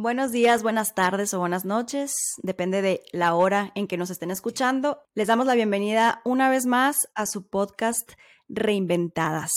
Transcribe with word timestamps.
Buenos 0.00 0.30
días, 0.30 0.62
buenas 0.62 0.94
tardes 0.94 1.34
o 1.34 1.40
buenas 1.40 1.64
noches, 1.64 2.36
depende 2.40 2.82
de 2.82 3.02
la 3.10 3.34
hora 3.34 3.72
en 3.74 3.88
que 3.88 3.96
nos 3.96 4.10
estén 4.10 4.30
escuchando. 4.30 5.02
Les 5.16 5.26
damos 5.26 5.44
la 5.44 5.56
bienvenida 5.56 6.22
una 6.24 6.48
vez 6.48 6.66
más 6.66 7.08
a 7.16 7.26
su 7.26 7.48
podcast 7.48 8.12
Reinventadas. 8.48 9.50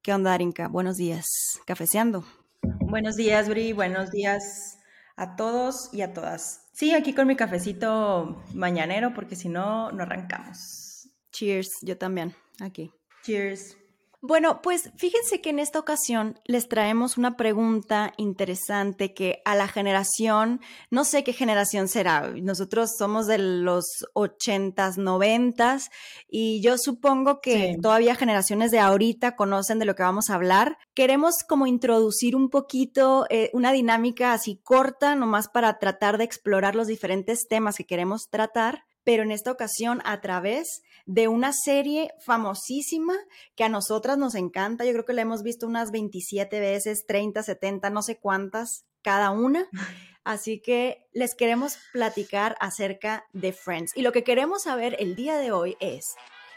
¿Qué 0.00 0.14
onda, 0.14 0.34
Arinka? 0.34 0.68
Buenos 0.68 0.98
días, 0.98 1.26
cafeceando. 1.66 2.24
Buenos 2.62 3.16
días, 3.16 3.48
Bri, 3.48 3.72
buenos 3.72 4.12
días 4.12 4.78
a 5.16 5.34
todos 5.34 5.92
y 5.92 6.02
a 6.02 6.14
todas. 6.14 6.68
Sí, 6.72 6.94
aquí 6.94 7.12
con 7.12 7.26
mi 7.26 7.34
cafecito 7.34 8.40
mañanero 8.54 9.12
porque 9.14 9.34
si 9.34 9.48
no, 9.48 9.90
no 9.90 10.04
arrancamos. 10.04 11.08
Cheers, 11.32 11.70
yo 11.82 11.98
también, 11.98 12.36
aquí. 12.60 12.92
Cheers. 13.24 13.76
Bueno, 14.20 14.62
pues 14.62 14.90
fíjense 14.96 15.40
que 15.40 15.50
en 15.50 15.60
esta 15.60 15.78
ocasión 15.78 16.40
les 16.44 16.68
traemos 16.68 17.18
una 17.18 17.36
pregunta 17.36 18.14
interesante 18.16 19.14
que 19.14 19.40
a 19.44 19.54
la 19.54 19.68
generación, 19.68 20.60
no 20.90 21.04
sé 21.04 21.22
qué 21.22 21.32
generación 21.32 21.86
será, 21.86 22.32
nosotros 22.42 22.96
somos 22.98 23.28
de 23.28 23.38
los 23.38 23.84
ochentas, 24.14 24.98
noventas 24.98 25.90
y 26.28 26.60
yo 26.62 26.78
supongo 26.78 27.40
que 27.40 27.76
todavía 27.80 28.16
generaciones 28.16 28.72
de 28.72 28.80
ahorita 28.80 29.36
conocen 29.36 29.78
de 29.78 29.84
lo 29.84 29.94
que 29.94 30.02
vamos 30.02 30.30
a 30.30 30.34
hablar. 30.34 30.78
Queremos 30.94 31.44
como 31.48 31.68
introducir 31.68 32.34
un 32.34 32.50
poquito 32.50 33.24
eh, 33.30 33.50
una 33.52 33.70
dinámica 33.70 34.32
así 34.32 34.56
corta, 34.64 35.14
nomás 35.14 35.46
para 35.46 35.78
tratar 35.78 36.18
de 36.18 36.24
explorar 36.24 36.74
los 36.74 36.88
diferentes 36.88 37.46
temas 37.46 37.76
que 37.76 37.86
queremos 37.86 38.28
tratar 38.28 38.87
pero 39.04 39.22
en 39.22 39.30
esta 39.30 39.52
ocasión 39.52 40.00
a 40.04 40.20
través 40.20 40.82
de 41.06 41.26
una 41.26 41.52
serie 41.52 42.10
famosísima 42.24 43.14
que 43.56 43.64
a 43.64 43.70
nosotras 43.70 44.18
nos 44.18 44.34
encanta. 44.34 44.84
Yo 44.84 44.92
creo 44.92 45.04
que 45.06 45.14
la 45.14 45.22
hemos 45.22 45.42
visto 45.42 45.66
unas 45.66 45.90
27 45.90 46.60
veces, 46.60 47.06
30, 47.06 47.42
70, 47.42 47.88
no 47.90 48.02
sé 48.02 48.18
cuántas 48.18 48.84
cada 49.02 49.30
una. 49.30 49.66
Así 50.24 50.60
que 50.60 51.08
les 51.14 51.34
queremos 51.34 51.78
platicar 51.94 52.56
acerca 52.60 53.24
de 53.32 53.54
Friends. 53.54 53.96
Y 53.96 54.02
lo 54.02 54.12
que 54.12 54.24
queremos 54.24 54.64
saber 54.64 54.96
el 54.98 55.16
día 55.16 55.38
de 55.38 55.52
hoy 55.52 55.78
es 55.80 56.04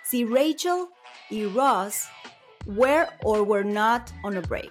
si 0.03 0.25
Rachel 0.25 0.87
y 1.29 1.45
Ross 1.45 2.09
were 2.65 3.07
or 3.23 3.43
were 3.43 3.63
not 3.63 4.11
on 4.23 4.35
a 4.35 4.41
break. 4.41 4.69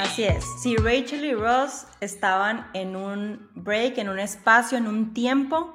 Así 0.00 0.24
es. 0.24 0.46
Si 0.62 0.76
Rachel 0.76 1.26
y 1.26 1.34
Ross 1.34 1.86
estaban 2.00 2.70
en 2.72 2.96
un 2.96 3.50
break, 3.54 3.98
en 3.98 4.08
un 4.08 4.18
espacio, 4.18 4.78
en 4.78 4.86
un 4.86 5.12
tiempo, 5.12 5.74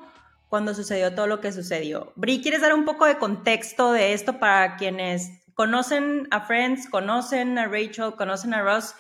cuando 0.50 0.74
sucedió 0.74 1.14
todo 1.14 1.28
lo 1.28 1.42
que 1.42 1.52
sucedió. 1.52 2.12
Bri, 2.16 2.42
¿quieres 2.42 2.62
dar 2.62 2.74
un 2.74 2.86
poco 2.86 3.06
de 3.06 3.20
contexto 3.20 3.92
de 3.92 4.14
esto 4.14 4.40
para 4.40 4.78
quienes 4.78 5.30
conocen 5.54 6.28
a 6.32 6.42
Friends, 6.42 6.90
conocen 6.90 7.60
a 7.60 7.68
Rachel, 7.68 8.16
conocen 8.18 8.56
a 8.56 8.64
Ross, 8.64 8.96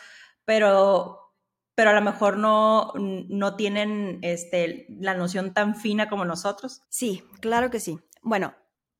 pero, 0.45 1.33
pero 1.73 1.89
a 1.89 1.93
lo 1.93 2.01
mejor 2.01 2.37
no, 2.37 2.93
no 2.95 3.55
tienen 3.55 4.19
este, 4.21 4.85
la 4.89 5.15
noción 5.15 5.55
tan 5.55 5.75
fina 5.75 6.07
como 6.07 6.23
nosotros? 6.23 6.83
Sí, 6.89 7.23
claro 7.41 7.71
que 7.71 7.79
sí. 7.79 7.97
Bueno, 8.21 8.53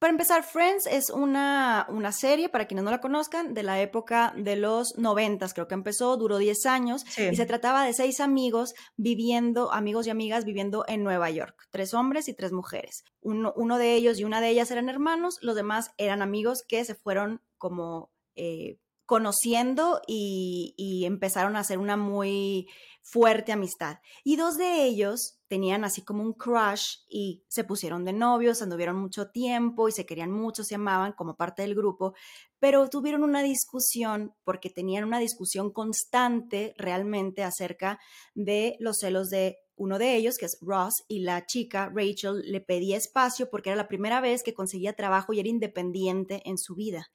para 0.06 0.14
empezar, 0.14 0.44
Friends 0.44 0.86
es 0.86 1.10
una, 1.10 1.88
una, 1.90 2.12
serie, 2.12 2.48
para 2.48 2.68
quienes 2.68 2.86
no 2.86 2.92
la 2.92 3.02
conozcan, 3.02 3.56
de 3.56 3.64
la 3.64 3.82
época 3.82 4.36
de 4.38 4.56
los 4.56 4.96
noventas, 5.00 5.56
creo 5.56 5.68
que 5.68 5.74
empezó, 5.74 6.16
duró 6.16 6.38
10 6.38 6.68
años, 6.68 7.04
y 7.18 7.36
se 7.36 7.46
trataba 7.48 7.84
de 7.84 7.92
seis 7.92 8.20
amigos 8.20 8.76
viviendo, 8.98 9.74
amigos 9.74 10.06
y 10.06 10.12
amigas 10.12 10.46
viviendo 10.46 10.86
en 10.88 11.04
Nueva 11.04 11.32
York, 11.32 11.68
tres 11.72 11.96
hombres 11.96 12.28
y 12.28 12.36
tres 12.36 12.52
mujeres. 12.52 13.04
Uno, 13.22 13.52
uno 13.56 13.80
de 13.80 13.96
ellos 13.96 14.20
y 14.20 14.26
una 14.26 14.42
de 14.42 14.50
ellas 14.50 14.70
eran 14.70 14.90
hermanos, 14.90 15.40
los 15.42 15.56
demás 15.56 15.90
eran 15.98 16.22
amigos 16.22 16.64
que 16.68 16.86
se 16.86 16.94
fueron 16.94 17.42
como 17.58 18.12
eh, 18.36 18.78
conociendo 19.06 20.02
y, 20.08 21.04
empezaron 21.06 21.56
a 21.56 21.60
hacer 21.60 21.78
una 21.78 21.98
muy 21.98 22.68
fuerte 23.04 23.52
amistad. 23.52 24.00
Y 24.24 24.36
dos 24.36 24.58
de 24.58 24.84
ellos 24.84 25.40
tenían 25.48 25.84
así 25.84 26.04
como 26.04 26.24
un 26.24 26.34
crush 26.34 26.98
y 27.08 27.44
se 27.48 27.64
pusieron 27.64 28.04
de 28.04 28.14
novios, 28.14 28.62
anduvieron 28.64 28.96
mucho 28.96 29.30
tiempo 29.30 29.88
y 29.88 29.92
se 29.92 30.06
querían 30.06 30.32
mucho, 30.32 30.64
se 30.64 30.76
amaban 30.76 31.14
como 31.14 31.36
parte 31.36 31.62
del 31.62 31.76
grupo, 31.76 32.16
pero 32.60 32.90
tuvieron 32.90 33.24
una 33.24 33.44
discusión 33.44 34.34
porque 34.44 34.72
tenían 34.72 35.04
una 35.04 35.20
discusión 35.20 35.72
constante 35.72 36.74
realmente 36.78 37.44
acerca 37.44 38.00
de 38.34 38.76
los 38.80 38.98
celos 38.98 39.30
de 39.30 39.60
uno 39.78 40.00
de 40.00 40.16
ellos, 40.16 40.38
que 40.38 40.46
es 40.46 40.58
Ross, 40.62 41.04
y 41.08 41.20
la 41.20 41.46
chica, 41.46 41.92
Rachel, 41.94 42.42
le 42.46 42.62
pedía 42.62 42.98
espacio 42.98 43.50
porque 43.50 43.70
era 43.70 43.78
la 43.78 43.88
primera 43.88 44.22
vez 44.22 44.42
que 44.42 44.54
conseguía 44.54 44.94
trabajo 44.94 45.34
y 45.34 45.40
era 45.40 45.50
independiente 45.50 46.42
en 46.46 46.58
su 46.58 46.76
vida. 46.76 47.08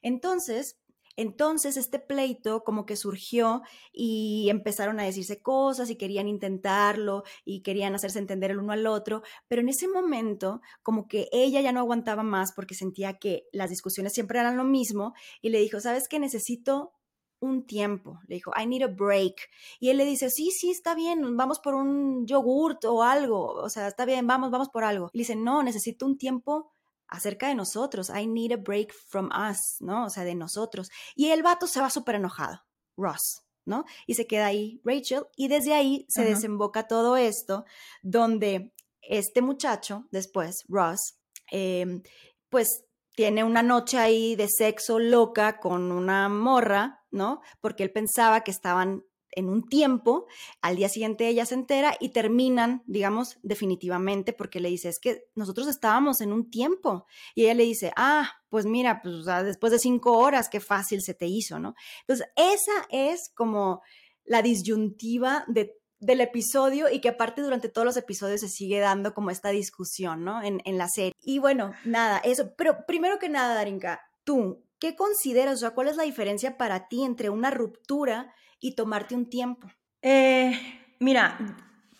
Entonces, 0.00 0.78
entonces 1.16 1.76
este 1.76 1.98
pleito 1.98 2.64
como 2.64 2.86
que 2.86 2.96
surgió 2.96 3.62
y 3.92 4.48
empezaron 4.50 5.00
a 5.00 5.04
decirse 5.04 5.40
cosas 5.42 5.90
y 5.90 5.96
querían 5.96 6.28
intentarlo 6.28 7.24
y 7.44 7.62
querían 7.62 7.94
hacerse 7.94 8.18
entender 8.18 8.50
el 8.50 8.58
uno 8.58 8.72
al 8.72 8.86
otro, 8.86 9.22
pero 9.48 9.62
en 9.62 9.68
ese 9.68 9.88
momento 9.88 10.60
como 10.82 11.08
que 11.08 11.28
ella 11.32 11.60
ya 11.60 11.72
no 11.72 11.80
aguantaba 11.80 12.22
más 12.22 12.52
porque 12.52 12.74
sentía 12.74 13.18
que 13.18 13.46
las 13.52 13.70
discusiones 13.70 14.12
siempre 14.12 14.38
eran 14.38 14.56
lo 14.56 14.64
mismo 14.64 15.14
y 15.40 15.50
le 15.50 15.60
dijo, 15.60 15.80
¿sabes 15.80 16.08
qué? 16.08 16.18
Necesito 16.18 16.92
un 17.40 17.66
tiempo. 17.66 18.20
Le 18.26 18.36
dijo, 18.36 18.52
I 18.60 18.66
need 18.66 18.82
a 18.82 18.88
break. 18.88 19.34
Y 19.78 19.90
él 19.90 19.98
le 19.98 20.04
dice, 20.04 20.30
sí, 20.30 20.50
sí, 20.50 20.70
está 20.70 20.94
bien, 20.94 21.36
vamos 21.36 21.60
por 21.60 21.74
un 21.74 22.26
yogurt 22.26 22.84
o 22.86 23.02
algo. 23.02 23.52
O 23.52 23.68
sea, 23.68 23.86
está 23.88 24.04
bien, 24.04 24.26
vamos, 24.26 24.50
vamos 24.50 24.70
por 24.70 24.84
algo. 24.84 25.10
Y 25.12 25.18
le 25.18 25.22
dice, 25.22 25.36
no, 25.36 25.62
necesito 25.62 26.06
un 26.06 26.18
tiempo 26.18 26.73
acerca 27.14 27.48
de 27.48 27.54
nosotros. 27.54 28.10
I 28.10 28.26
need 28.26 28.52
a 28.52 28.56
break 28.56 28.92
from 28.92 29.30
us, 29.50 29.76
¿no? 29.80 30.06
O 30.06 30.10
sea, 30.10 30.24
de 30.24 30.34
nosotros. 30.34 30.90
Y 31.14 31.30
el 31.30 31.42
vato 31.42 31.66
se 31.66 31.80
va 31.80 31.90
súper 31.90 32.16
enojado, 32.16 32.60
Ross, 32.96 33.42
¿no? 33.64 33.84
Y 34.06 34.14
se 34.14 34.26
queda 34.26 34.46
ahí 34.46 34.80
Rachel 34.84 35.26
y 35.36 35.48
desde 35.48 35.74
ahí 35.74 36.06
se 36.08 36.24
desemboca 36.24 36.86
todo 36.86 37.16
esto 37.16 37.64
donde 38.02 38.72
este 39.02 39.42
muchacho, 39.42 40.06
después, 40.10 40.64
Ross, 40.68 41.18
em, 41.50 42.02
pues 42.48 42.84
tiene 43.14 43.44
una 43.44 43.62
noche 43.62 43.98
ahí 43.98 44.34
de 44.34 44.48
sexo 44.48 44.98
loca 44.98 45.60
con 45.60 45.92
una 45.92 46.28
morra, 46.28 47.04
¿no? 47.10 47.42
Porque 47.60 47.84
él 47.84 47.92
pensaba 47.92 48.42
que 48.42 48.50
estaban 48.50 49.04
en 49.34 49.48
un 49.48 49.68
tiempo, 49.68 50.26
al 50.60 50.76
día 50.76 50.88
siguiente 50.88 51.28
ella 51.28 51.46
se 51.46 51.54
entera 51.54 51.96
y 52.00 52.10
terminan, 52.10 52.82
digamos, 52.86 53.38
definitivamente, 53.42 54.32
porque 54.32 54.60
le 54.60 54.68
dice, 54.68 54.88
es 54.88 54.98
que 54.98 55.26
nosotros 55.34 55.68
estábamos 55.68 56.20
en 56.20 56.32
un 56.32 56.50
tiempo. 56.50 57.06
Y 57.34 57.44
ella 57.44 57.54
le 57.54 57.64
dice, 57.64 57.92
ah, 57.96 58.30
pues 58.48 58.66
mira, 58.66 59.00
pues 59.02 59.24
después 59.44 59.72
de 59.72 59.78
cinco 59.78 60.18
horas, 60.18 60.48
qué 60.48 60.60
fácil 60.60 61.02
se 61.02 61.14
te 61.14 61.26
hizo, 61.26 61.58
¿no? 61.58 61.74
Entonces, 62.02 62.26
esa 62.36 62.86
es 62.90 63.30
como 63.34 63.82
la 64.24 64.42
disyuntiva 64.42 65.44
de, 65.48 65.76
del 65.98 66.20
episodio 66.20 66.90
y 66.90 67.00
que 67.00 67.08
aparte 67.10 67.42
durante 67.42 67.68
todos 67.68 67.84
los 67.84 67.96
episodios 67.96 68.40
se 68.40 68.48
sigue 68.48 68.78
dando 68.78 69.14
como 69.14 69.30
esta 69.30 69.50
discusión, 69.50 70.24
¿no? 70.24 70.42
En, 70.42 70.60
en 70.64 70.78
la 70.78 70.88
serie. 70.88 71.12
Y 71.20 71.38
bueno, 71.38 71.72
nada, 71.84 72.18
eso, 72.18 72.54
pero 72.56 72.86
primero 72.86 73.18
que 73.18 73.28
nada, 73.28 73.54
Darinka, 73.54 74.00
tú, 74.24 74.64
¿qué 74.78 74.96
consideras, 74.96 75.54
o 75.54 75.60
sea, 75.60 75.70
cuál 75.70 75.88
es 75.88 75.96
la 75.96 76.04
diferencia 76.04 76.56
para 76.56 76.88
ti 76.88 77.04
entre 77.04 77.30
una 77.30 77.50
ruptura 77.50 78.34
y 78.64 78.74
tomarte 78.74 79.14
un 79.14 79.28
tiempo? 79.28 79.70
Eh, 80.00 80.58
mira, 80.98 81.38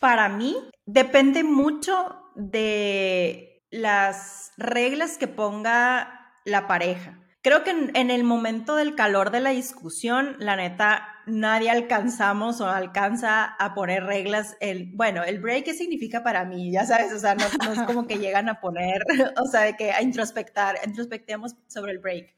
para 0.00 0.30
mí 0.30 0.56
depende 0.86 1.44
mucho 1.44 2.16
de 2.34 3.62
las 3.70 4.52
reglas 4.56 5.18
que 5.18 5.28
ponga 5.28 6.32
la 6.46 6.66
pareja. 6.66 7.20
Creo 7.42 7.64
que 7.64 7.70
en, 7.70 8.10
el 8.10 8.24
momento 8.24 8.76
del 8.76 8.94
calor 8.94 9.30
de 9.30 9.40
la 9.40 9.50
discusión, 9.50 10.36
la 10.38 10.56
neta, 10.56 11.06
nadie 11.26 11.68
alcanzamos 11.68 12.62
o 12.62 12.66
alcanza 12.66 13.44
a 13.44 13.74
poner 13.74 14.04
reglas. 14.04 14.56
El, 14.60 14.90
bueno, 14.94 15.22
el 15.22 15.40
break, 15.40 15.66
¿qué 15.66 15.74
significa 15.74 16.22
para 16.22 16.46
mí? 16.46 16.72
Ya 16.72 16.86
sabes, 16.86 17.12
o 17.12 17.18
sea, 17.18 17.34
no, 17.34 17.44
no 17.62 17.72
es 17.74 17.82
como 17.82 18.06
que 18.06 18.18
llegan 18.18 18.48
a 18.48 18.58
poner, 18.62 19.04
o 19.38 19.46
sea, 19.46 19.60
de 19.60 19.76
que 19.76 19.92
a 19.92 20.00
introspectar, 20.00 20.78
introspectemos 20.86 21.56
sobre 21.68 21.92
el 21.92 21.98
break. 21.98 22.34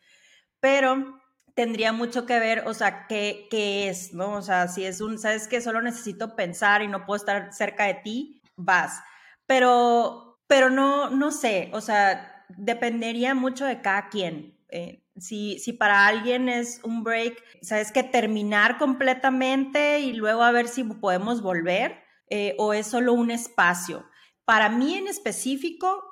Pero 0.59 1.21
tendría 1.57 1.91
mucho 1.91 2.27
que 2.27 2.39
ver, 2.39 2.65
o 2.67 2.75
sea, 2.75 3.07
qué, 3.09 3.49
qué 3.51 3.89
es, 3.89 4.13
¿no? 4.13 4.35
O 4.35 4.43
sea, 4.43 4.69
si 4.69 4.85
es 4.85 5.01
un, 5.01 5.19
sabes 5.19 5.49
que 5.49 5.63
solo 5.63 5.81
necesito 5.81 6.37
pensar 6.37 6.83
y 6.83 6.87
no 6.87 7.07
puedo 7.07 7.17
estar 7.17 7.53
cerca 7.55 7.87
de 7.87 7.95
ti, 7.95 8.43
vas. 8.57 9.01
Pero, 9.47 10.39
pero 10.47 10.69
no, 10.69 11.09
no 11.09 11.33
sé, 11.33 11.71
o 11.73 11.81
sea, 11.81 12.45
dependería 12.51 13.35
mucho 13.35 13.65
de 13.65 13.81
cada 13.81 14.11
quien. 14.11 14.61
Eh, 14.69 15.03
si, 15.17 15.59
si 15.59 15.73
para 15.73 16.07
alguien 16.07 16.51
es 16.51 16.81
un 16.85 17.03
break, 17.03 17.43
sabes 17.63 17.91
que 17.91 18.03
terminar 18.03 18.77
completamente 18.77 20.01
y 20.01 20.13
luego 20.13 20.43
a 20.43 20.53
ver 20.53 20.69
si 20.69 20.85
podemos 20.85 21.41
volver, 21.41 22.05
eh, 22.29 22.55
o 22.59 22.75
es 22.75 22.87
solo 22.87 23.15
un 23.15 23.31
espacio. 23.31 24.05
Para 24.45 24.69
mí 24.69 24.95
en 24.95 25.09
específico, 25.09 26.05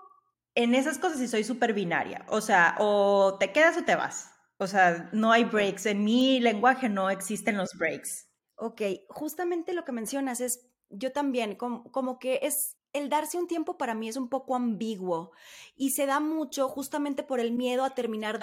en 0.55 0.75
esas 0.75 0.97
cosas 0.99 1.19
sí 1.19 1.29
soy 1.29 1.45
súper 1.45 1.75
binaria. 1.75 2.25
O 2.29 2.41
sea, 2.41 2.77
o 2.79 3.37
te 3.39 3.53
quedas 3.53 3.77
o 3.77 3.85
te 3.85 3.95
vas. 3.95 4.34
O 4.65 4.67
sea, 4.67 5.11
no 5.13 5.31
hay 5.31 5.45
breaks. 5.45 5.85
En 5.85 6.03
mi 6.03 6.41
lenguaje 6.41 6.89
no 6.89 7.11
existen 7.11 7.59
los 7.59 7.75
breaks. 7.75 8.31
Ok, 8.57 8.81
justamente 9.09 9.75
lo 9.75 9.85
que 9.85 9.93
mencionas 9.93 10.41
es, 10.41 10.67
yo 10.89 11.13
también, 11.13 11.55
como, 11.57 12.19
que 12.19 12.41
es 12.43 12.79
el 12.95 13.11
darse 13.11 13.37
un 13.37 13.47
tiempo 13.47 13.77
para 13.77 13.95
mí 13.95 14.09
es 14.09 14.17
un 14.17 14.31
poco 14.31 14.57
ambiguo 14.57 15.33
y 15.77 15.91
se 15.91 16.07
da 16.07 16.19
mucho 16.19 16.69
justamente 16.69 17.25
por 17.25 17.41
el 17.41 17.53
miedo 17.53 17.85
a 17.85 17.95
terminar 17.95 18.39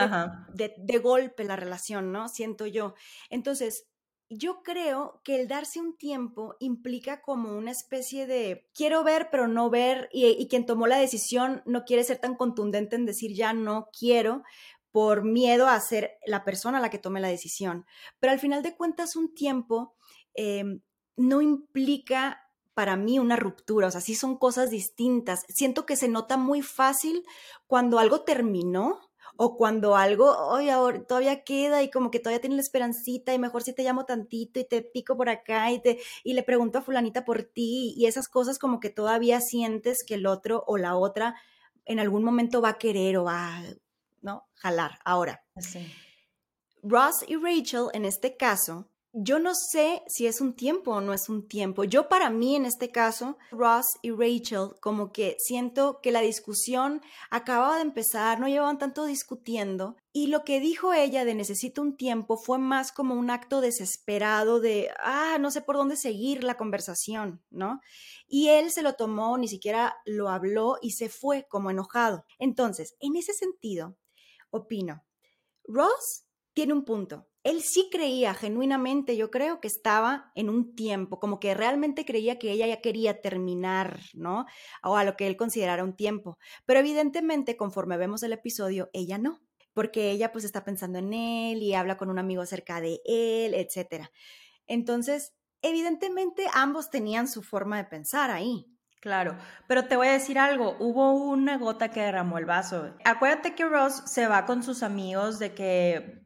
de, 0.53 0.73
de, 0.77 0.97
golpe 1.00 1.44
la 1.44 1.56
relación, 1.56 2.12
¿no? 2.12 2.27
Siento 2.27 2.67
yo. 2.67 2.94
Entonces, 3.29 3.88
yo 4.29 4.62
creo 4.62 5.21
que 5.24 5.39
el 5.39 5.47
darse 5.47 5.79
un 5.79 5.97
tiempo 5.97 6.56
implica 6.59 7.21
como 7.21 7.57
una 7.57 7.71
especie 7.71 8.27
de 8.27 8.69
quiero 8.74 9.03
ver 9.03 9.29
pero 9.31 9.47
no 9.47 9.69
ver 9.69 10.07
y, 10.13 10.27
y 10.27 10.47
quien 10.47 10.65
tomó 10.65 10.85
la 10.88 10.97
decisión 10.97 11.63
no 11.65 11.83
quiere 11.83 12.03
ser 12.03 12.19
tan 12.19 12.35
contundente 12.35 12.95
en 12.95 13.06
decir 13.06 13.33
ya 13.33 13.53
no 13.53 13.89
quiero 13.97 14.44
por 14.91 15.23
miedo 15.23 15.67
a 15.67 15.79
ser 15.79 16.17
la 16.25 16.43
persona 16.43 16.79
la 16.79 16.89
que 16.89 16.99
tome 16.99 17.19
la 17.19 17.27
decisión. 17.27 17.85
Pero 18.19 18.33
al 18.33 18.39
final 18.39 18.63
de 18.63 18.75
cuentas 18.75 19.15
un 19.15 19.33
tiempo 19.33 19.95
em, 20.33 20.81
no 21.15 21.41
implica 21.41 22.41
para 22.73 22.95
mí 22.95 23.19
una 23.19 23.35
ruptura, 23.35 23.88
o 23.88 23.91
sea, 23.91 24.01
sí 24.01 24.15
son 24.15 24.38
cosas 24.38 24.69
distintas. 24.69 25.41
Siento 25.49 25.85
que 25.85 25.97
se 25.97 26.07
nota 26.07 26.38
muy 26.38 26.61
fácil 26.61 27.23
cuando 27.67 27.99
algo 27.99 28.21
terminó 28.21 29.11
o 29.38 29.57
cuando 29.57 29.95
algo, 29.95 30.38
oye, 30.49 30.71
ahora 30.71 31.03
todavía 31.03 31.43
queda 31.43 31.83
y 31.83 31.89
como 31.89 32.11
que 32.11 32.19
todavía 32.19 32.41
tiene 32.41 32.55
la 32.55 32.61
esperancita 32.61 33.33
y 33.33 33.39
mejor 33.39 33.63
si 33.63 33.73
te 33.73 33.83
llamo 33.83 34.05
tantito 34.05 34.59
y 34.59 34.65
te 34.67 34.81
pico 34.81 35.17
por 35.17 35.29
acá 35.29 35.71
y, 35.71 35.81
te, 35.81 35.99
y 36.23 36.33
le 36.33 36.43
pregunto 36.43 36.79
a 36.79 36.81
fulanita 36.81 37.25
por 37.25 37.43
ti 37.43 37.93
y 37.95 38.05
esas 38.05 38.27
cosas 38.27 38.59
como 38.59 38.79
que 38.79 38.89
todavía 38.89 39.41
sientes 39.41 40.03
que 40.05 40.15
el 40.15 40.27
otro 40.27 40.63
o 40.67 40.77
la 40.77 40.95
otra 40.95 41.35
en 41.85 41.99
algún 41.99 42.23
momento 42.23 42.61
va 42.61 42.69
a 42.69 42.77
querer 42.77 43.17
o 43.17 43.23
va, 43.23 43.61
¿no? 44.21 44.47
Jalar. 44.56 45.00
Ahora, 45.03 45.44
Ross 46.83 47.23
y 47.27 47.35
Rachel 47.35 47.88
en 47.94 48.06
este 48.06 48.38
caso 48.38 48.91
yo 49.13 49.39
no 49.39 49.53
sé 49.56 50.03
si 50.07 50.25
es 50.25 50.39
un 50.39 50.53
tiempo 50.53 50.91
o 50.91 51.01
no 51.01 51.13
es 51.13 51.27
un 51.27 51.45
tiempo. 51.47 51.83
Yo 51.83 52.07
para 52.07 52.29
mí 52.29 52.56
en 52.56 52.65
este 52.65 52.91
caso, 52.91 53.38
Ross 53.51 53.85
y 54.01 54.12
Rachel, 54.12 54.69
como 54.79 55.12
que 55.12 55.35
siento 55.38 56.00
que 56.01 56.12
la 56.12 56.21
discusión 56.21 57.01
acababa 57.29 57.75
de 57.75 57.81
empezar, 57.81 58.39
no 58.39 58.47
llevaban 58.47 58.77
tanto 58.77 59.06
discutiendo 59.06 59.97
y 60.13 60.27
lo 60.27 60.45
que 60.45 60.62
dijo 60.62 60.94
ella 60.94 61.25
de 61.25 61.35
necesito 61.35 61.81
un 61.81 61.97
tiempo 61.97 62.38
fue 62.38 62.57
más 62.57 62.94
como 62.94 63.15
un 63.15 63.29
acto 63.29 63.59
desesperado 63.59 64.62
de, 64.62 64.89
ah, 65.03 65.38
no 65.39 65.51
sé 65.51 65.62
por 65.62 65.75
dónde 65.75 65.97
seguir 65.97 66.44
la 66.44 66.56
conversación, 66.56 67.41
¿no? 67.50 67.81
Y 68.27 68.47
él 68.47 68.71
se 68.71 68.81
lo 68.81 68.94
tomó, 68.94 69.38
ni 69.38 69.50
siquiera 69.50 69.97
lo 70.06 70.29
habló 70.29 70.77
y 70.81 70.91
se 70.91 71.09
fue 71.09 71.45
como 71.50 71.69
enojado. 71.69 72.24
Entonces, 72.39 72.95
en 73.01 73.17
ese 73.17 73.33
sentido, 73.33 73.97
opino, 74.51 75.03
Ross 75.63 76.25
tiene 76.53 76.74
un 76.74 76.86
punto 76.86 77.31
él 77.44 77.62
sí 77.63 77.89
creía 77.92 78.33
genuinamente, 78.33 79.18
yo 79.18 79.31
creo 79.31 79.59
que 79.59 79.68
estaba 79.68 80.31
en 80.36 80.50
un 80.50 80.75
tiempo, 80.75 81.19
como 81.19 81.39
que 81.39 81.56
realmente 81.56 82.06
creía 82.06 82.38
que 82.38 82.51
ella 82.51 82.68
ya 82.68 82.81
quería 82.81 83.21
terminar, 83.21 84.00
¿no? 84.13 84.45
O 84.83 84.95
a 84.95 85.03
lo 85.03 85.15
que 85.15 85.25
él 85.25 85.38
considerara 85.38 85.83
un 85.83 85.95
tiempo. 85.95 86.38
Pero 86.65 86.80
evidentemente, 86.80 87.57
conforme 87.57 87.98
vemos 87.98 88.21
el 88.21 88.33
episodio, 88.33 88.89
ella 88.94 89.18
no, 89.18 89.42
porque 89.74 90.12
ella 90.12 90.31
pues 90.31 90.44
está 90.44 90.63
pensando 90.63 91.00
en 91.00 91.13
él 91.13 91.63
y 91.63 91.74
habla 91.74 91.98
con 91.98 92.09
un 92.12 92.19
amigo 92.19 92.44
acerca 92.44 92.80
de 92.80 93.01
él, 93.06 93.56
etc. 93.56 94.09
Entonces, 94.68 95.33
evidentemente 95.63 96.45
ambos 96.53 96.92
tenían 96.92 97.27
su 97.27 97.42
forma 97.42 97.77
de 97.77 97.86
pensar 97.86 98.30
ahí. 98.30 98.68
Claro, 99.01 99.36
pero 99.65 99.86
te 99.86 99.95
voy 99.95 100.09
a 100.09 100.12
decir 100.12 100.38
algo, 100.38 100.77
hubo 100.80 101.13
una 101.13 101.57
gota 101.57 101.89
que 101.89 102.01
derramó 102.01 102.38
el 102.38 102.45
vaso. 102.45 102.94
Acuérdate 103.03 103.56
que 103.56 103.65
Ross 103.65 104.03
se 104.06 104.27
va 104.27 104.45
con 104.45 104.62
sus 104.62 104.83
amigos 104.83 105.39
de 105.39 105.56
que 105.56 106.21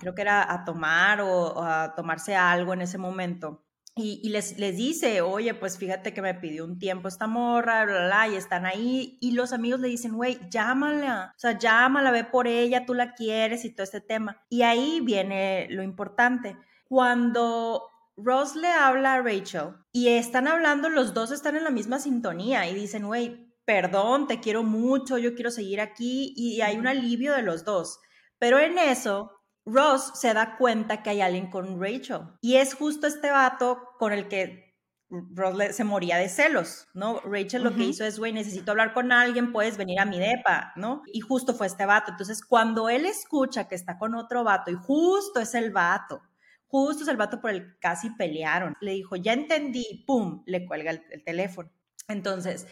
creo 0.00 0.14
que 0.14 0.22
era 0.22 0.50
a 0.50 0.64
tomar 0.64 1.20
o, 1.20 1.62
a 1.62 1.94
tomarse 1.94 2.34
algo 2.34 2.72
en 2.72 2.80
ese 2.80 2.96
momento. 2.96 3.62
Y, 3.98 4.28
les, 4.28 4.58
les 4.58 4.76
dice, 4.76 5.22
oye, 5.22 5.54
pues 5.54 5.78
fíjate 5.78 6.12
que 6.12 6.20
me 6.20 6.34
pidió 6.34 6.64
un 6.66 6.78
tiempo 6.78 7.08
esta 7.08 7.26
morra, 7.26 7.84
bla, 7.84 8.06
bla, 8.06 8.28
y 8.28 8.36
están 8.36 8.66
ahí. 8.66 9.16
Y 9.22 9.32
los 9.32 9.54
amigos 9.54 9.80
le 9.80 9.88
dicen, 9.88 10.14
güey, 10.14 10.38
llámala, 10.50 11.32
o 11.34 11.38
sea, 11.38 11.58
llámala, 11.58 12.10
ve 12.10 12.24
por 12.24 12.46
ella, 12.46 12.84
tú 12.84 12.92
la 12.92 13.14
quieres 13.14 13.64
y 13.64 13.74
todo 13.74 13.84
este 13.84 14.02
tema. 14.02 14.42
Y 14.50 14.62
ahí 14.62 15.00
viene 15.02 15.66
lo 15.70 15.82
importante. 15.82 16.58
Cuando 16.88 17.95
Ross 18.16 18.56
le 18.56 18.68
habla 18.68 19.14
a 19.14 19.22
Rachel 19.22 19.74
y 19.92 20.08
están 20.08 20.48
hablando, 20.48 20.88
los 20.88 21.12
dos 21.12 21.30
están 21.30 21.56
en 21.56 21.64
la 21.64 21.70
misma 21.70 21.98
sintonía 21.98 22.68
y 22.68 22.74
dicen, 22.74 23.06
güey, 23.06 23.52
perdón, 23.64 24.26
te 24.26 24.40
quiero 24.40 24.62
mucho, 24.62 25.18
yo 25.18 25.34
quiero 25.34 25.50
seguir 25.50 25.80
aquí 25.80 26.32
y 26.36 26.60
hay 26.62 26.78
un 26.78 26.86
alivio 26.86 27.34
de 27.34 27.42
los 27.42 27.64
dos. 27.64 28.00
Pero 28.38 28.58
en 28.58 28.78
eso, 28.78 29.32
Ross 29.66 30.12
se 30.14 30.32
da 30.32 30.56
cuenta 30.56 31.02
que 31.02 31.10
hay 31.10 31.20
alguien 31.20 31.50
con 31.50 31.80
Rachel. 31.80 32.20
Y 32.40 32.56
es 32.56 32.74
justo 32.74 33.06
este 33.06 33.30
vato 33.30 33.82
con 33.98 34.12
el 34.12 34.28
que 34.28 34.66
Ross 35.08 35.76
se 35.76 35.84
moría 35.84 36.16
de 36.16 36.28
celos, 36.28 36.88
¿no? 36.94 37.20
Rachel 37.20 37.62
lo 37.62 37.74
que 37.74 37.84
hizo 37.84 38.04
es, 38.04 38.18
güey, 38.18 38.32
necesito 38.32 38.72
hablar 38.72 38.92
con 38.92 39.12
alguien, 39.12 39.52
puedes 39.52 39.76
venir 39.76 40.00
a 40.00 40.04
mi 40.04 40.18
depa, 40.18 40.72
¿no? 40.76 41.02
Y 41.12 41.20
justo 41.20 41.54
fue 41.54 41.66
este 41.66 41.86
vato. 41.86 42.10
Entonces, 42.10 42.44
cuando 42.44 42.88
él 42.88 43.06
escucha 43.06 43.68
que 43.68 43.74
está 43.74 43.98
con 43.98 44.14
otro 44.14 44.42
vato 44.42 44.70
y 44.70 44.74
justo 44.74 45.40
es 45.40 45.54
el 45.54 45.70
vato, 45.70 46.22
justo 46.68 47.02
es 47.02 47.08
el 47.08 47.16
por 47.16 47.50
el 47.50 47.78
casi 47.78 48.10
pelearon, 48.10 48.76
le 48.80 48.92
dijo, 48.92 49.16
ya 49.16 49.32
entendí, 49.32 50.04
pum, 50.06 50.42
le 50.46 50.66
cuelga 50.66 50.90
el 50.92 51.24
teléfono. 51.24 51.70
Entonces, 52.08 52.66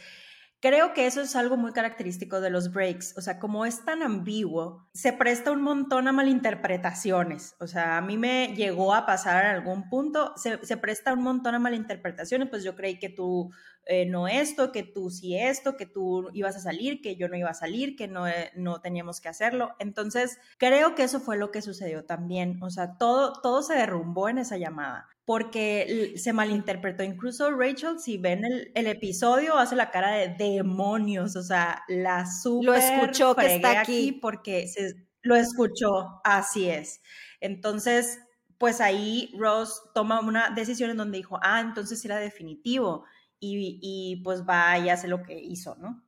Creo 0.64 0.94
que 0.94 1.04
eso 1.04 1.20
es 1.20 1.36
algo 1.36 1.58
muy 1.58 1.72
característico 1.72 2.40
de 2.40 2.48
los 2.48 2.72
breaks, 2.72 3.18
o 3.18 3.20
sea, 3.20 3.38
como 3.38 3.66
es 3.66 3.84
tan 3.84 4.02
ambiguo, 4.02 4.88
se 4.94 5.12
presta 5.12 5.50
un 5.50 5.60
montón 5.60 6.08
a 6.08 6.12
malinterpretaciones, 6.12 7.54
o 7.60 7.66
sea, 7.66 7.98
a 7.98 8.00
mí 8.00 8.16
me 8.16 8.54
llegó 8.56 8.94
a 8.94 9.04
pasar 9.04 9.44
en 9.44 9.50
algún 9.50 9.90
punto, 9.90 10.32
se, 10.36 10.64
se 10.64 10.78
presta 10.78 11.12
un 11.12 11.22
montón 11.22 11.54
a 11.54 11.58
malinterpretaciones, 11.58 12.48
pues 12.48 12.64
yo 12.64 12.74
creí 12.76 12.98
que 12.98 13.10
tú 13.10 13.52
eh, 13.86 14.06
no 14.06 14.28
esto, 14.28 14.72
que 14.72 14.82
tú 14.82 15.10
sí 15.10 15.36
esto, 15.36 15.76
que 15.76 15.86
tú 15.86 16.30
ibas 16.32 16.56
a 16.56 16.60
salir, 16.60 17.02
que 17.02 17.16
yo 17.16 17.28
no 17.28 17.36
iba 17.36 17.50
a 17.50 17.54
salir, 17.54 17.96
que 17.96 18.08
no, 18.08 18.26
eh, 18.26 18.50
no 18.54 18.80
teníamos 18.80 19.20
que 19.20 19.28
hacerlo. 19.28 19.74
Entonces, 19.78 20.38
creo 20.58 20.94
que 20.94 21.02
eso 21.02 21.20
fue 21.20 21.36
lo 21.36 21.50
que 21.50 21.62
sucedió 21.62 22.04
también. 22.04 22.62
O 22.62 22.70
sea, 22.70 22.96
todo, 22.96 23.40
todo 23.42 23.62
se 23.62 23.74
derrumbó 23.74 24.28
en 24.28 24.38
esa 24.38 24.56
llamada 24.56 25.08
porque 25.26 26.14
se 26.16 26.32
malinterpretó. 26.32 27.02
Incluso 27.02 27.50
Rachel, 27.50 27.98
si 27.98 28.18
ven 28.18 28.44
el, 28.44 28.72
el, 28.74 28.86
episodio, 28.86 29.58
hace 29.58 29.76
la 29.76 29.90
cara 29.90 30.12
de 30.12 30.28
demonios, 30.28 31.36
o 31.36 31.42
sea, 31.42 31.82
la 31.88 32.26
super 32.26 32.66
Lo 32.66 32.74
escuchó 32.74 33.34
que 33.34 33.54
está 33.54 33.80
aquí. 33.80 34.12
porque 34.12 34.66
se, 34.68 35.06
lo 35.22 35.34
escuchó, 35.36 36.20
así 36.24 36.68
es. 36.68 37.02
Entonces, 37.40 38.20
pues 38.58 38.80
ahí 38.80 39.34
Ross 39.36 39.82
toma 39.94 40.20
una 40.20 40.50
decisión 40.50 40.90
en 40.90 40.96
donde 40.96 41.18
dijo, 41.18 41.38
ah, 41.42 41.60
entonces 41.60 42.04
era 42.04 42.16
definitivo 42.16 43.04
y, 43.44 44.20
pues 44.24 44.42
va 44.48 44.78
y 44.78 44.88
hace 44.88 45.08
lo 45.08 45.22
que 45.22 45.38
hizo, 45.38 45.76
¿no? 45.76 46.02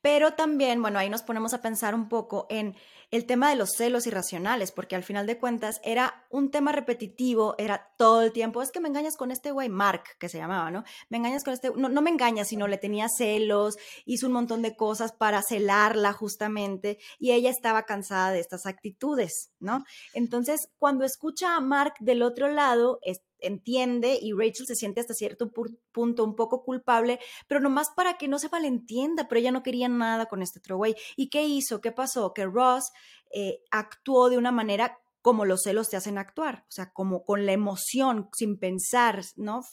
Pero 0.00 0.34
también, 0.34 0.80
bueno, 0.80 0.98
ahí 0.98 1.10
nos 1.10 1.22
ponemos 1.22 1.52
a 1.52 1.60
pensar 1.60 1.94
un 1.94 2.08
poco 2.08 2.46
en 2.50 2.76
el 3.10 3.26
tema 3.26 3.48
de 3.48 3.56
los 3.56 3.70
celos 3.76 4.06
irracionales, 4.06 4.72
porque 4.72 4.96
al 4.96 5.04
final 5.04 5.26
de 5.26 5.38
cuentas 5.38 5.80
era 5.84 6.26
un 6.30 6.50
tema 6.50 6.72
repetitivo, 6.72 7.54
era 7.58 7.92
todo 7.96 8.22
el 8.22 8.32
tiempo, 8.32 8.62
es 8.62 8.72
que 8.72 8.80
me 8.80 8.88
engañas 8.88 9.16
con 9.16 9.30
este 9.30 9.52
güey, 9.52 9.68
Mark, 9.68 10.02
que 10.18 10.28
se 10.28 10.38
llamaba, 10.38 10.70
¿no? 10.70 10.84
Me 11.08 11.18
engañas 11.18 11.44
con 11.44 11.54
este, 11.54 11.70
no, 11.76 11.88
no 11.88 12.02
me 12.02 12.10
engañas, 12.10 12.48
sino 12.48 12.66
le 12.66 12.78
tenía 12.78 13.08
celos, 13.08 13.76
hizo 14.04 14.26
un 14.26 14.32
montón 14.32 14.62
de 14.62 14.76
cosas 14.76 15.12
para 15.12 15.42
celarla 15.42 16.12
justamente, 16.12 16.98
y 17.18 17.32
ella 17.32 17.50
estaba 17.50 17.84
cansada 17.84 18.32
de 18.32 18.40
estas 18.40 18.66
actitudes, 18.66 19.52
¿no? 19.60 19.84
Entonces, 20.12 20.68
cuando 20.78 21.04
escucha 21.04 21.56
a 21.56 21.60
Mark 21.60 21.94
del 22.00 22.22
otro 22.22 22.48
lado, 22.48 22.98
entiende 23.46 24.18
y 24.20 24.32
Rachel 24.32 24.66
se 24.66 24.74
siente 24.74 25.00
hasta 25.00 25.14
cierto 25.14 25.50
punto 25.92 26.24
un 26.24 26.36
poco 26.36 26.64
culpable, 26.64 27.18
pero 27.46 27.60
nomás 27.60 27.90
para 27.90 28.18
que 28.18 28.28
no 28.28 28.38
se 28.38 28.48
malentienda, 28.48 29.28
pero 29.28 29.38
ella 29.40 29.52
no 29.52 29.62
quería 29.62 29.88
nada 29.88 30.26
con 30.26 30.42
este 30.42 30.58
otro. 30.58 30.80
¿Y 31.16 31.28
qué 31.28 31.44
hizo? 31.44 31.80
¿Qué 31.80 31.92
pasó? 31.92 32.32
Que 32.32 32.44
Ross 32.44 32.92
eh, 33.30 33.60
actuó 33.70 34.28
de 34.28 34.38
una 34.38 34.52
manera 34.52 34.98
como 35.26 35.44
los 35.44 35.64
celos 35.64 35.90
te 35.90 35.96
hacen 35.96 36.18
actuar, 36.18 36.64
o 36.68 36.70
sea, 36.70 36.92
como 36.92 37.24
con 37.24 37.46
la 37.46 37.52
emoción, 37.52 38.28
sin 38.32 38.60
pensar, 38.60 39.24
¿no? 39.34 39.64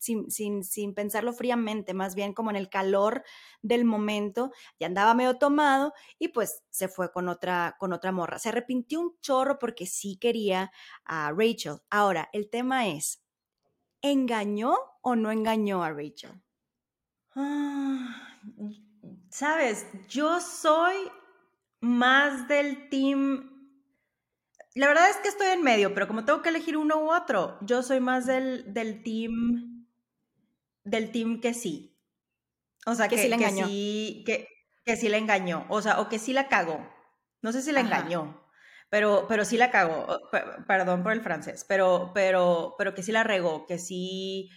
Sin, 0.00 0.28
sin, 0.32 0.64
sin, 0.64 0.94
pensarlo 0.94 1.32
fríamente, 1.32 1.94
más 1.94 2.16
bien 2.16 2.34
como 2.34 2.50
en 2.50 2.56
el 2.56 2.68
calor 2.68 3.22
del 3.62 3.84
momento, 3.84 4.50
ya 4.80 4.88
andaba 4.88 5.14
medio 5.14 5.38
tomado 5.38 5.92
y 6.18 6.26
pues 6.30 6.64
se 6.70 6.88
fue 6.88 7.12
con 7.12 7.28
otra, 7.28 7.76
con 7.78 7.92
otra 7.92 8.10
morra. 8.10 8.40
Se 8.40 8.48
arrepintió 8.48 8.98
un 8.98 9.16
chorro 9.20 9.60
porque 9.60 9.86
sí 9.86 10.16
quería 10.16 10.72
a 11.04 11.30
Rachel. 11.30 11.76
Ahora, 11.88 12.28
el 12.32 12.50
tema 12.50 12.88
es, 12.88 13.22
¿engañó 14.02 14.74
o 15.02 15.14
no 15.14 15.30
engañó 15.30 15.84
a 15.84 15.92
Rachel? 15.92 16.42
Ah, 17.36 18.40
Sabes, 19.28 19.86
yo 20.08 20.40
soy 20.40 20.96
más 21.80 22.48
del 22.48 22.88
team 22.88 23.59
la 24.80 24.88
verdad 24.88 25.10
es 25.10 25.16
que 25.18 25.28
estoy 25.28 25.48
en 25.48 25.62
medio, 25.62 25.92
pero 25.92 26.08
como 26.08 26.24
tengo 26.24 26.40
que 26.40 26.48
elegir 26.48 26.78
uno 26.78 26.96
u 27.04 27.12
otro, 27.12 27.58
yo 27.60 27.82
soy 27.82 28.00
más 28.00 28.24
del, 28.24 28.72
del 28.72 29.02
team 29.02 29.86
del 30.84 31.12
team 31.12 31.42
que 31.42 31.52
sí. 31.52 31.98
O 32.86 32.94
sea, 32.94 33.08
que, 33.08 33.16
que 33.16 33.22
sí 33.22 33.28
le 33.28 33.34
engañó. 33.36 33.66
Que 33.66 33.70
sí, 33.70 34.24
que, 34.86 34.96
sí 34.96 35.08
le 35.10 35.18
engañó. 35.18 35.66
O 35.68 35.82
sea, 35.82 36.00
o 36.00 36.08
que 36.08 36.18
sí 36.18 36.32
la 36.32 36.48
cagó. 36.48 36.80
No 37.42 37.52
sé 37.52 37.60
si 37.60 37.72
la 37.72 37.80
engañó, 37.80 38.42
pero, 38.88 39.26
pero 39.28 39.44
sí 39.44 39.58
la 39.58 39.70
cagó. 39.70 40.06
Perdón 40.66 41.02
por 41.02 41.12
el 41.12 41.20
francés, 41.20 41.66
pero, 41.68 42.12
pero, 42.14 42.74
pero 42.78 42.94
que 42.94 43.02
sí 43.02 43.12
la 43.12 43.22
regó, 43.22 43.66
que 43.66 43.78
sí 43.78 44.48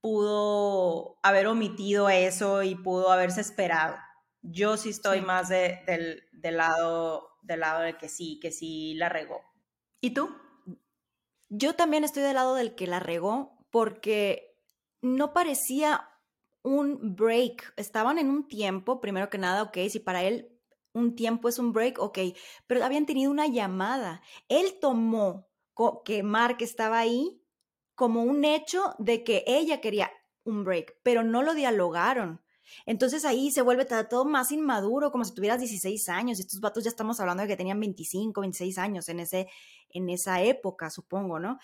pudo 0.00 1.18
haber 1.24 1.48
omitido 1.48 2.08
eso 2.08 2.62
y 2.62 2.76
pudo 2.76 3.10
haberse 3.10 3.40
esperado. 3.40 3.96
Yo 4.42 4.76
sí 4.76 4.90
estoy 4.90 5.22
más 5.22 5.48
del, 5.48 6.22
lado, 6.32 7.38
del 7.42 7.58
lado 7.58 7.80
de 7.80 7.96
que 7.96 8.08
sí, 8.08 8.38
que 8.40 8.52
sí 8.52 8.94
la 8.94 9.08
regó. 9.08 9.51
¿Y 10.04 10.10
tú? 10.10 10.34
Yo 11.48 11.76
también 11.76 12.02
estoy 12.02 12.24
del 12.24 12.34
lado 12.34 12.56
del 12.56 12.74
que 12.74 12.88
la 12.88 12.98
regó 12.98 13.64
porque 13.70 14.58
no 15.00 15.32
parecía 15.32 16.10
un 16.62 17.14
break. 17.14 17.72
Estaban 17.76 18.18
en 18.18 18.28
un 18.28 18.48
tiempo, 18.48 19.00
primero 19.00 19.30
que 19.30 19.38
nada, 19.38 19.62
ok, 19.62 19.78
si 19.88 20.00
para 20.00 20.24
él 20.24 20.48
un 20.92 21.14
tiempo 21.14 21.48
es 21.48 21.60
un 21.60 21.72
break, 21.72 22.00
ok, 22.00 22.18
pero 22.66 22.84
habían 22.84 23.06
tenido 23.06 23.30
una 23.30 23.46
llamada. 23.46 24.22
Él 24.48 24.76
tomó 24.80 25.48
que 26.04 26.24
Mark 26.24 26.56
estaba 26.60 26.98
ahí 26.98 27.40
como 27.94 28.24
un 28.24 28.44
hecho 28.44 28.96
de 28.98 29.22
que 29.22 29.44
ella 29.46 29.80
quería 29.80 30.10
un 30.42 30.64
break, 30.64 30.98
pero 31.04 31.22
no 31.22 31.42
lo 31.42 31.54
dialogaron. 31.54 32.41
Entonces 32.86 33.24
ahí 33.24 33.50
se 33.50 33.62
vuelve 33.62 33.84
todo 33.84 34.24
más 34.24 34.52
inmaduro, 34.52 35.10
como 35.10 35.24
si 35.24 35.34
tuvieras 35.34 35.60
16 35.60 36.08
años. 36.08 36.40
Estos 36.40 36.60
vatos 36.60 36.84
ya 36.84 36.90
estamos 36.90 37.20
hablando 37.20 37.42
de 37.42 37.48
que 37.48 37.56
tenían 37.56 37.80
25, 37.80 38.40
26 38.40 38.78
años 38.78 39.08
en, 39.08 39.20
ese, 39.20 39.48
en 39.90 40.08
esa 40.10 40.42
época, 40.42 40.90
supongo, 40.90 41.38
¿no? 41.38 41.58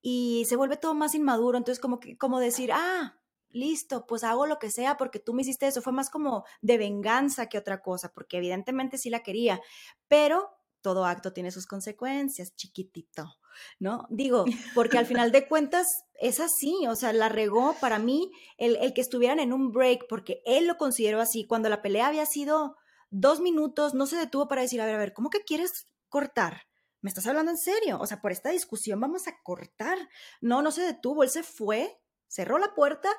Y 0.00 0.44
se 0.46 0.56
vuelve 0.56 0.76
todo 0.76 0.94
más 0.94 1.14
inmaduro. 1.14 1.58
Entonces, 1.58 1.80
como, 1.80 2.00
que, 2.00 2.16
como 2.16 2.40
decir, 2.40 2.70
ah, 2.72 3.18
listo, 3.54 4.06
pues 4.06 4.24
hago 4.24 4.46
lo 4.46 4.58
que 4.58 4.70
sea 4.70 4.96
porque 4.96 5.20
tú 5.20 5.32
me 5.32 5.42
hiciste 5.42 5.66
eso. 5.66 5.80
Fue 5.80 5.92
más 5.92 6.10
como 6.10 6.44
de 6.60 6.76
venganza 6.76 7.48
que 7.48 7.58
otra 7.58 7.80
cosa, 7.80 8.12
porque 8.12 8.36
evidentemente 8.36 8.98
sí 8.98 9.10
la 9.10 9.22
quería, 9.22 9.60
pero 10.08 10.50
todo 10.82 11.06
acto 11.06 11.32
tiene 11.32 11.50
sus 11.50 11.66
consecuencias, 11.66 12.54
chiquitito, 12.56 13.36
¿no? 13.78 14.06
Digo, 14.10 14.44
porque 14.74 14.98
al 14.98 15.06
final 15.06 15.32
de 15.32 15.46
cuentas 15.48 16.04
es 16.14 16.40
así, 16.40 16.86
o 16.88 16.96
sea, 16.96 17.12
la 17.12 17.28
regó 17.28 17.76
para 17.80 17.98
mí 17.98 18.30
el, 18.58 18.76
el, 18.76 18.94
que 18.94 19.00
estuvieran 19.00 19.40
en 19.40 19.52
un 19.52 19.72
break, 19.72 20.06
porque 20.08 20.42
él 20.46 20.66
lo 20.66 20.76
consideró 20.76 21.20
así, 21.20 21.46
cuando 21.46 21.68
la 21.68 21.82
pelea 21.82 22.08
había 22.08 22.26
sido 22.26 22.76
dos 23.10 23.40
minutos, 23.40 23.94
no 23.94 24.06
se 24.06 24.16
detuvo 24.16 24.48
para 24.48 24.62
decir, 24.62 24.80
a 24.80 24.86
ver, 24.86 24.96
a 24.96 24.98
ver, 24.98 25.12
¿cómo 25.12 25.30
que 25.30 25.42
quieres 25.42 25.88
cortar? 26.08 26.62
¿Me 27.00 27.08
estás 27.08 27.26
hablando 27.26 27.50
en 27.50 27.58
serio? 27.58 27.98
O 28.00 28.06
sea, 28.06 28.20
por 28.20 28.32
esta 28.32 28.50
discusión 28.50 28.98
vamos 28.98 29.28
a 29.28 29.36
cortar. 29.42 29.98
No, 30.40 30.62
no 30.62 30.70
se 30.70 30.80
detuvo, 30.80 31.22
él 31.22 31.28
se 31.28 31.42
fue, 31.42 32.00
cerró 32.28 32.58
la 32.58 32.74
puerta 32.74 33.10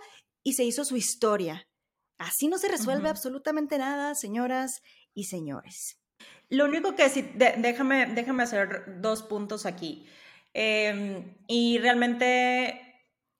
y 0.43 0.53
se 0.53 0.63
hizo 0.63 0.83
su 0.85 0.97
historia. 0.97 1.67
Así 2.17 2.47
no 2.47 2.57
se 2.57 2.67
resuelve 2.67 3.09
absolutamente 3.09 3.77
nada, 3.77 4.15
señoras 4.15 4.81
y 5.13 5.25
señores. 5.25 5.99
Lo 6.49 6.65
único 6.65 6.95
que 6.95 7.09
sí, 7.09 7.29
déjame, 7.35 8.07
déjame 8.07 8.43
hacer 8.43 9.01
dos 9.01 9.23
puntos 9.23 9.65
aquí. 9.65 10.07
Em, 10.57 11.35
y 11.47 11.79
realmente 11.79 12.81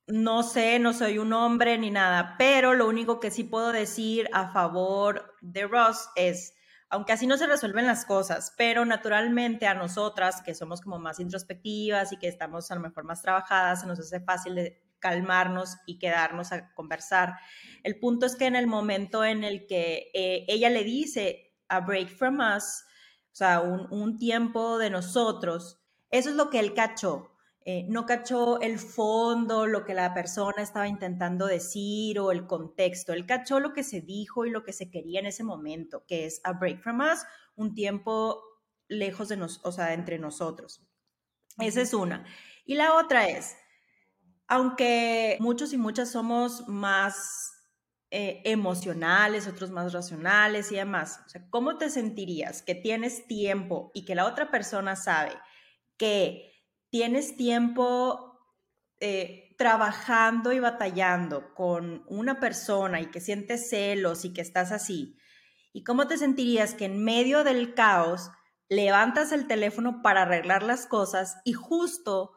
no 0.07 0.43
sé, 0.43 0.79
no 0.79 0.93
soy 0.93 1.17
un 1.17 1.31
hombre 1.31 1.77
ni 1.77 1.89
nada, 1.89 2.35
pero 2.37 2.73
lo 2.73 2.87
único 2.87 3.21
que 3.21 3.31
sí 3.31 3.45
puedo 3.45 3.71
decir 3.71 4.29
a 4.33 4.51
favor 4.51 5.33
de 5.41 5.65
Ross 5.65 6.09
es, 6.17 6.53
aunque 6.89 7.13
así 7.13 7.25
no 7.25 7.37
se 7.37 7.47
resuelven 7.47 7.87
las 7.87 8.05
cosas, 8.05 8.53
pero 8.57 8.83
naturalmente 8.83 9.65
a 9.65 9.73
nosotras 9.73 10.41
que 10.41 10.53
somos 10.53 10.81
como 10.81 10.99
más 10.99 11.21
introspectivas 11.21 12.11
y 12.11 12.17
que 12.17 12.27
estamos 12.27 12.69
a 12.69 12.75
lo 12.75 12.81
mejor 12.81 13.05
más 13.05 13.21
trabajadas, 13.21 13.85
nos 13.85 13.97
hace 13.97 14.19
fácil 14.19 14.55
de 14.55 14.83
calmarnos 14.99 15.77
y 15.87 15.97
quedarnos 15.97 16.51
a 16.51 16.73
conversar. 16.73 17.35
El 17.83 17.97
punto 17.97 18.25
es 18.25 18.35
que 18.35 18.45
en 18.45 18.57
el 18.57 18.67
momento 18.67 19.23
en 19.23 19.45
el 19.45 19.67
que 19.67 20.11
eh, 20.13 20.43
ella 20.49 20.69
le 20.69 20.83
dice 20.83 21.55
a 21.69 21.79
break 21.79 22.09
from 22.09 22.39
us, 22.39 22.83
o 23.31 23.37
sea, 23.37 23.61
un, 23.61 24.17
tiempo 24.17 24.77
de 24.77 24.89
nosotros. 24.89 25.84
Eso 26.15 26.29
es 26.29 26.37
lo 26.37 26.49
que 26.49 26.59
él 26.59 26.73
cachó. 26.73 27.29
Eh, 27.65 27.85
no 27.89 28.05
cachó 28.05 28.61
el 28.61 28.79
fondo, 28.79 29.67
lo 29.67 29.83
que 29.83 29.93
la 29.93 30.13
persona 30.13 30.61
estaba 30.61 30.87
intentando 30.87 31.45
decir 31.45 32.19
o 32.19 32.31
el 32.31 32.47
contexto. 32.47 33.11
Él 33.11 33.25
cachó 33.25 33.59
lo 33.59 33.73
que 33.73 33.83
se 33.83 33.99
dijo 33.99 34.45
y 34.45 34.49
lo 34.49 34.63
que 34.63 34.71
se 34.71 34.89
quería 34.89 35.19
en 35.19 35.25
ese 35.25 35.43
momento, 35.43 36.05
que 36.07 36.25
es 36.25 36.39
a 36.45 36.53
break 36.53 36.81
from 36.81 37.01
us, 37.01 37.25
un 37.57 37.75
tiempo 37.75 38.41
lejos 38.87 39.27
de 39.27 39.35
nos, 39.35 39.59
o 39.65 39.73
sea, 39.73 39.93
entre 39.93 40.17
nosotros. 40.17 40.87
Esa 41.57 41.81
es 41.81 41.93
una. 41.93 42.23
Y 42.63 42.75
la 42.75 42.95
otra 42.95 43.27
es, 43.27 43.57
aunque 44.47 45.35
muchos 45.41 45.73
y 45.73 45.77
muchas 45.77 46.11
somos 46.13 46.65
más 46.69 47.51
eh, 48.09 48.41
emocionales, 48.45 49.47
otros 49.47 49.69
más 49.69 49.91
racionales 49.91 50.71
y 50.71 50.75
demás. 50.75 51.19
O 51.25 51.29
sea, 51.29 51.45
¿cómo 51.49 51.77
te 51.77 51.89
sentirías 51.89 52.61
que 52.61 52.73
tienes 52.73 53.27
tiempo 53.27 53.91
y 53.93 54.05
que 54.05 54.15
la 54.15 54.27
otra 54.27 54.49
persona 54.49 54.95
sabe 54.95 55.33
que 55.97 56.51
tienes 56.89 57.37
tiempo 57.37 58.39
eh, 58.99 59.55
trabajando 59.57 60.53
y 60.53 60.59
batallando 60.59 61.53
con 61.53 62.03
una 62.07 62.39
persona 62.39 63.01
y 63.01 63.07
que 63.07 63.21
sientes 63.21 63.69
celos 63.69 64.25
y 64.25 64.33
que 64.33 64.41
estás 64.41 64.71
así? 64.71 65.17
¿Y 65.73 65.83
cómo 65.83 66.07
te 66.07 66.17
sentirías 66.17 66.73
que 66.73 66.85
en 66.85 67.03
medio 67.03 67.43
del 67.43 67.73
caos 67.73 68.31
levantas 68.69 69.31
el 69.31 69.47
teléfono 69.47 70.01
para 70.01 70.23
arreglar 70.23 70.63
las 70.63 70.87
cosas 70.87 71.37
y 71.43 71.53
justo 71.53 72.31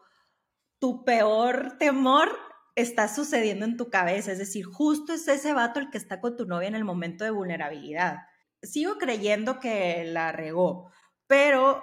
tu 0.78 1.04
peor 1.04 1.76
temor 1.78 2.36
está 2.74 3.08
sucediendo 3.08 3.64
en 3.64 3.76
tu 3.76 3.90
cabeza, 3.90 4.32
es 4.32 4.38
decir, 4.38 4.64
justo 4.64 5.12
es 5.12 5.26
ese 5.26 5.52
vato 5.52 5.80
el 5.80 5.90
que 5.90 5.98
está 5.98 6.20
con 6.20 6.36
tu 6.36 6.46
novia 6.46 6.68
en 6.68 6.76
el 6.76 6.84
momento 6.84 7.24
de 7.24 7.30
vulnerabilidad. 7.30 8.18
Sigo 8.62 8.98
creyendo 8.98 9.58
que 9.58 10.04
la 10.04 10.30
regó, 10.32 10.90
pero, 11.26 11.82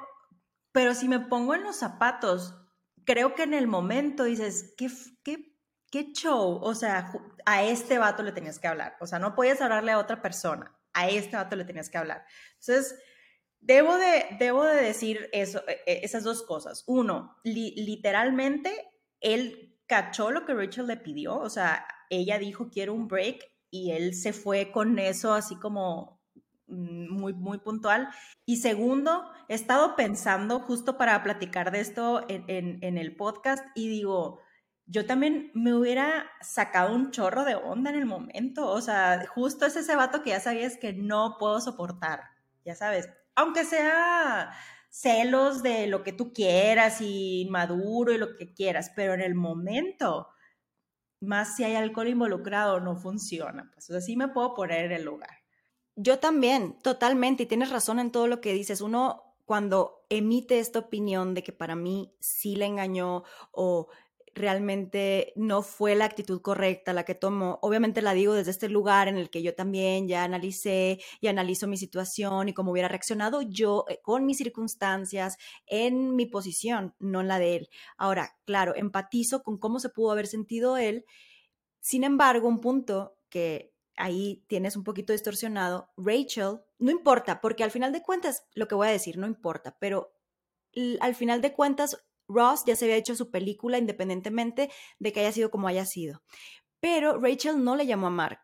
pero 0.75 0.94
si 0.94 1.08
me 1.08 1.22
pongo 1.22 1.55
en 1.55 1.63
los 1.63 1.77
zapatos, 1.77 2.53
creo 3.05 3.34
que 3.34 3.44
en 3.44 3.53
el 3.53 3.65
momento 3.65 4.25
dices, 4.25 4.74
¿qué, 4.75 4.89
qué, 5.24 5.55
qué 5.89 6.12
show? 6.12 6.60
O 6.62 6.75
sea, 6.75 7.13
a 7.46 7.63
este 7.63 7.98
vato 7.98 8.24
le 8.24 8.34
tenías 8.34 8.60
que 8.60 8.67
hablar, 8.67 8.98
o 9.00 9.08
sea, 9.08 9.17
no 9.17 9.36
podías 9.36 9.62
hablarle 9.62 9.94
a 9.94 9.98
otra 9.98 10.22
persona, 10.22 10.77
a 10.91 11.08
este 11.08 11.38
vato 11.38 11.55
le 11.55 11.63
tenías 11.63 11.89
que 11.89 11.98
hablar. 11.98 12.25
Entonces, 12.60 13.00
debo 13.62 13.96
de, 13.96 14.25
debo 14.38 14.65
de 14.65 14.75
decir 14.75 15.29
eso, 15.32 15.63
e, 15.65 15.79
e, 15.86 16.03
esas 16.03 16.25
dos 16.25 16.44
cosas. 16.44 16.84
Uno, 16.88 17.38
literalmente, 17.46 18.86
él 19.22 19.79
cachó 19.88 20.29
lo 20.29 20.46
que 20.46 20.55
Rachel 20.55 20.88
le 20.88 20.98
pidió, 20.98 21.38
o 21.38 21.50
sea, 21.50 21.88
ella 22.10 22.38
dijo 22.38 22.70
quiero 22.70 22.94
un 22.94 23.08
break 23.08 23.50
y 23.70 23.91
él 23.91 24.13
se 24.13 24.34
fue 24.34 24.74
con 24.74 25.00
eso 25.00 25.34
así 25.34 25.55
como 25.55 26.15
muy, 26.68 27.34
muy 27.34 27.60
puntual. 27.60 28.10
Y 28.46 28.58
segundo, 28.58 29.30
he 29.48 29.56
estado 29.56 29.96
pensando 29.96 30.60
justo 30.60 30.98
para 30.98 31.22
platicar 31.24 31.72
de 31.72 31.82
esto 31.82 32.26
en, 32.28 32.80
en, 32.82 32.98
el 32.98 33.16
podcast 33.16 33.66
y 33.76 33.88
digo, 33.88 34.40
yo 34.86 35.06
también 35.06 35.52
me 35.54 35.74
hubiera 35.74 36.26
sacado 36.42 36.94
un 36.96 37.12
chorro 37.12 37.44
de 37.44 37.56
onda 37.56 37.90
en 37.90 37.98
el 37.98 38.06
momento, 38.06 38.70
o 38.70 38.82
sea, 38.82 39.26
justo 39.28 39.66
es 39.66 39.76
ese 39.76 39.96
vato 39.96 40.22
que 40.22 40.32
ya 40.32 40.40
sabías 40.40 40.78
que 40.78 40.94
no 40.94 41.38
puedo 41.40 41.60
soportar, 41.60 42.22
ya 42.64 42.76
sabes, 42.76 43.10
aunque 43.36 43.64
sea 43.66 44.52
celos 44.90 45.62
de 45.62 45.88
lo 45.88 46.04
que 46.04 46.14
tú 46.14 46.32
quieras 46.32 47.02
y 47.02 47.48
maduro 47.50 48.14
y 48.14 48.18
lo 48.18 48.36
que 48.38 48.54
quieras, 48.54 48.92
pero 48.96 49.14
en 49.14 49.22
el 49.22 49.36
momento, 49.36 50.30
más 51.20 51.56
si 51.56 51.66
hay 51.66 51.76
alcohol 51.76 52.08
involucrado, 52.08 52.80
no 52.80 52.96
funciona. 52.96 53.70
Pues 53.74 53.90
así 53.92 54.16
me 54.16 54.30
puedo 54.30 54.54
poner 54.56 54.86
en 54.86 54.92
el 54.94 55.04
lugar. 55.04 55.45
Yo 55.96 56.20
también, 56.20 56.78
totalmente, 56.82 57.44
y 57.44 57.46
tienes 57.46 57.70
razón 57.70 58.00
en 58.00 58.12
todo 58.12 58.28
lo 58.28 58.42
que 58.42 58.54
dices. 58.54 58.82
Uno 58.82 59.36
cuando 59.46 60.06
emite 60.10 60.60
esta 60.60 60.80
opinión 60.80 61.34
de 61.34 61.44
que 61.44 61.54
para 61.54 61.75
mí 61.75 62.14
sí 62.20 62.56
le 62.56 62.66
engañó 62.66 63.24
o 63.52 63.88
realmente 64.34 65.32
no 65.38 65.62
fue 65.62 65.96
la 65.96 66.06
actitud 66.06 66.42
correcta 66.42 66.92
la 66.92 67.06
que 67.06 67.16
tomó. 67.16 67.60
Obviamente 67.62 68.02
la 68.02 68.14
digo 68.14 68.34
desde 68.34 68.52
este 68.52 68.68
lugar 68.68 69.08
en 69.08 69.18
el 69.18 69.30
que 69.30 69.42
yo 69.42 69.56
también 69.56 70.08
ya 70.10 70.24
analicé 70.25 71.00
y 71.22 71.28
analizo 71.28 71.68
mi 71.68 71.78
situación 71.78 72.50
y 72.50 72.54
cómo 72.54 72.72
hubiera 72.72 72.90
reaccionado 72.90 73.42
yo 73.42 73.86
eh, 73.88 74.00
con 74.04 74.25
mis 74.25 74.38
circunstancias, 74.38 75.38
en 75.66 76.16
mi 76.16 76.25
posición, 76.25 76.94
no 77.00 77.22
en 77.22 77.30
la 77.30 77.40
de 77.40 77.56
él. 77.56 77.70
Ahora, 77.98 78.36
claro, 78.46 78.75
empatizo 78.75 79.42
con 79.44 79.58
cómo 79.58 79.80
se 79.80 79.90
pudo 79.90 80.12
haber 80.12 80.28
sentido 80.28 80.75
él. 80.75 81.06
Sin 81.80 82.04
embargo, 82.04 82.50
un 82.50 82.60
punto 82.60 83.16
que 83.30 83.75
ahí 83.98 84.44
tienes 84.48 84.75
un 84.75 84.84
poquito 84.84 85.14
distorsionado, 85.14 85.90
Rachel, 85.98 86.62
no 86.80 86.92
importa, 86.92 87.42
porque 87.42 87.64
al 87.64 87.72
final 87.72 87.92
de 87.92 88.02
cuentas, 88.02 88.46
lo 88.54 88.68
que 88.68 88.75
voy 88.75 88.88
a 88.88 88.92
decir 88.92 89.18
no 89.18 89.28
importa, 89.28 89.78
pero 89.80 90.14
al 91.00 91.16
final 91.16 91.42
de 91.42 91.54
cuentas, 91.54 91.98
Ross 92.28 92.64
ya 92.66 92.75
se 92.75 92.86
había 92.86 92.98
hecho 92.98 93.16
su 93.16 93.32
película 93.32 93.78
independientemente 93.78 94.70
de 95.00 95.14
que 95.14 95.22
haya 95.22 95.32
sido 95.32 95.52
como 95.52 95.68
haya 95.68 95.86
sido. 95.86 96.24
Pero 96.80 97.20
Rachel 97.20 97.64
no 97.64 97.75
le 97.75 97.86
llamó 97.86 98.08
a 98.08 98.12
Mark. 98.12 98.42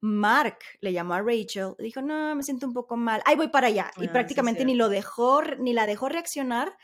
Mark 0.00 0.58
le 0.80 0.92
llamó 0.92 1.14
a 1.14 1.22
Rachel, 1.22 1.74
dijo, 1.78 2.02
no, 2.02 2.34
me 2.34 2.42
siento 2.42 2.66
un 2.66 2.74
poco 2.74 2.96
mal, 2.96 3.22
ahí 3.24 3.36
voy 3.36 3.48
para 3.48 3.68
allá. 3.68 3.90
y 3.96 4.06
ah, 4.06 4.12
prácticamente 4.12 4.64
ni 4.64 4.74
lo 4.74 4.90
dejó, 4.90 5.42
ni 5.58 5.72
la 5.72 5.86
dejó 5.86 6.08
reaccionar 6.08 6.76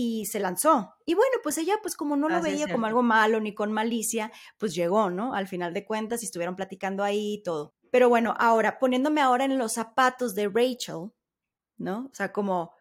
y 0.00 0.26
se 0.26 0.38
lanzó. 0.38 0.94
Y 1.06 1.14
bueno, 1.14 1.38
pues 1.42 1.58
ella, 1.58 1.74
pues 1.82 1.96
como 1.96 2.14
no 2.14 2.28
lo 2.28 2.40
veía 2.40 2.70
como 2.70 2.86
algo 2.86 3.02
malo 3.02 3.40
ni 3.40 3.52
con 3.52 3.72
malicia, 3.72 4.30
pues 4.56 4.72
llegó, 4.72 5.10
¿no? 5.10 5.34
Al 5.34 5.48
final 5.48 5.74
de 5.74 5.84
cuentas, 5.84 6.22
y 6.22 6.26
estuvieron 6.26 6.54
platicando 6.54 7.02
ahí 7.02 7.34
y 7.34 7.42
todo. 7.42 7.74
Pero 7.90 8.08
bueno, 8.08 8.32
ahora, 8.38 8.78
poniéndome 8.78 9.20
ahora 9.20 9.44
en 9.44 9.58
los 9.58 9.72
zapatos 9.72 10.36
de 10.36 10.46
Rachel, 10.46 11.10
¿no? 11.78 12.10
O 12.12 12.14
sea, 12.14 12.32
como, 12.32 12.76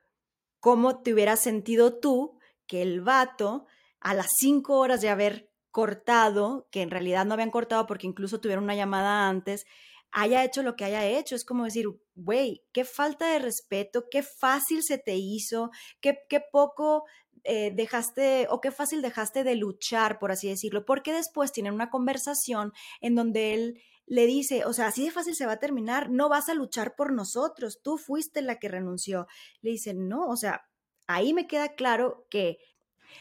¿cómo 0.60 1.02
te 1.02 1.12
hubieras 1.12 1.40
sentido 1.40 1.98
tú 1.98 2.38
que 2.68 2.84
el 2.84 3.02
vato, 3.02 3.66
a 4.00 4.14
las 4.14 4.28
cinco 4.38 4.78
horas 4.78 5.02
de 5.02 5.10
haber 5.10 5.50
cortado, 5.72 6.68
que 6.70 6.84
en 6.84 6.92
realidad 6.92 7.26
no 7.26 7.34
habían 7.34 7.50
cortado 7.50 7.88
porque 7.88 8.06
incluso 8.06 8.40
tuvieron 8.40 8.66
una 8.66 8.76
llamada 8.76 9.28
antes, 9.28 9.66
haya 10.12 10.44
hecho 10.44 10.62
lo 10.62 10.76
que 10.76 10.86
haya 10.86 11.04
hecho. 11.04 11.34
Es 11.34 11.46
como 11.46 11.64
decir, 11.64 11.88
güey, 12.18 12.64
qué 12.74 12.84
falta 12.84 13.32
de 13.32 13.40
respeto, 13.40 14.06
qué 14.10 14.24
fácil 14.24 14.84
se 14.84 14.98
te 14.98 15.16
hizo, 15.16 15.70
qué, 16.02 16.18
qué 16.28 16.42
poco 16.52 17.06
eh, 17.44 17.72
dejaste 17.74 18.48
o 18.50 18.60
qué 18.60 18.72
fácil 18.72 19.02
dejaste 19.02 19.44
de 19.44 19.56
luchar, 19.56 20.18
por 20.20 20.32
así 20.32 20.50
decirlo, 20.50 20.84
porque 20.84 21.14
después 21.14 21.52
tienen 21.52 21.74
una 21.74 21.90
conversación 21.90 22.74
en 23.02 23.16
donde 23.16 23.54
él 23.54 23.82
le 24.08 24.26
dice, 24.26 24.66
o 24.66 24.74
sea, 24.74 24.88
así 24.88 25.06
de 25.06 25.12
fácil 25.12 25.36
se 25.36 25.46
va 25.46 25.54
a 25.54 25.60
terminar, 25.60 26.10
no 26.10 26.28
vas 26.28 26.50
a 26.50 26.56
luchar 26.56 26.96
por 26.96 27.14
nosotros, 27.14 27.82
tú 27.84 27.98
fuiste 27.98 28.42
la 28.42 28.58
que 28.58 28.70
renunció. 28.70 29.28
Le 29.62 29.72
dice, 29.72 29.94
no, 29.94 30.28
o 30.28 30.38
sea, 30.38 30.62
ahí 31.06 31.34
me 31.34 31.46
queda 31.46 31.76
claro 31.76 32.26
que 32.30 32.58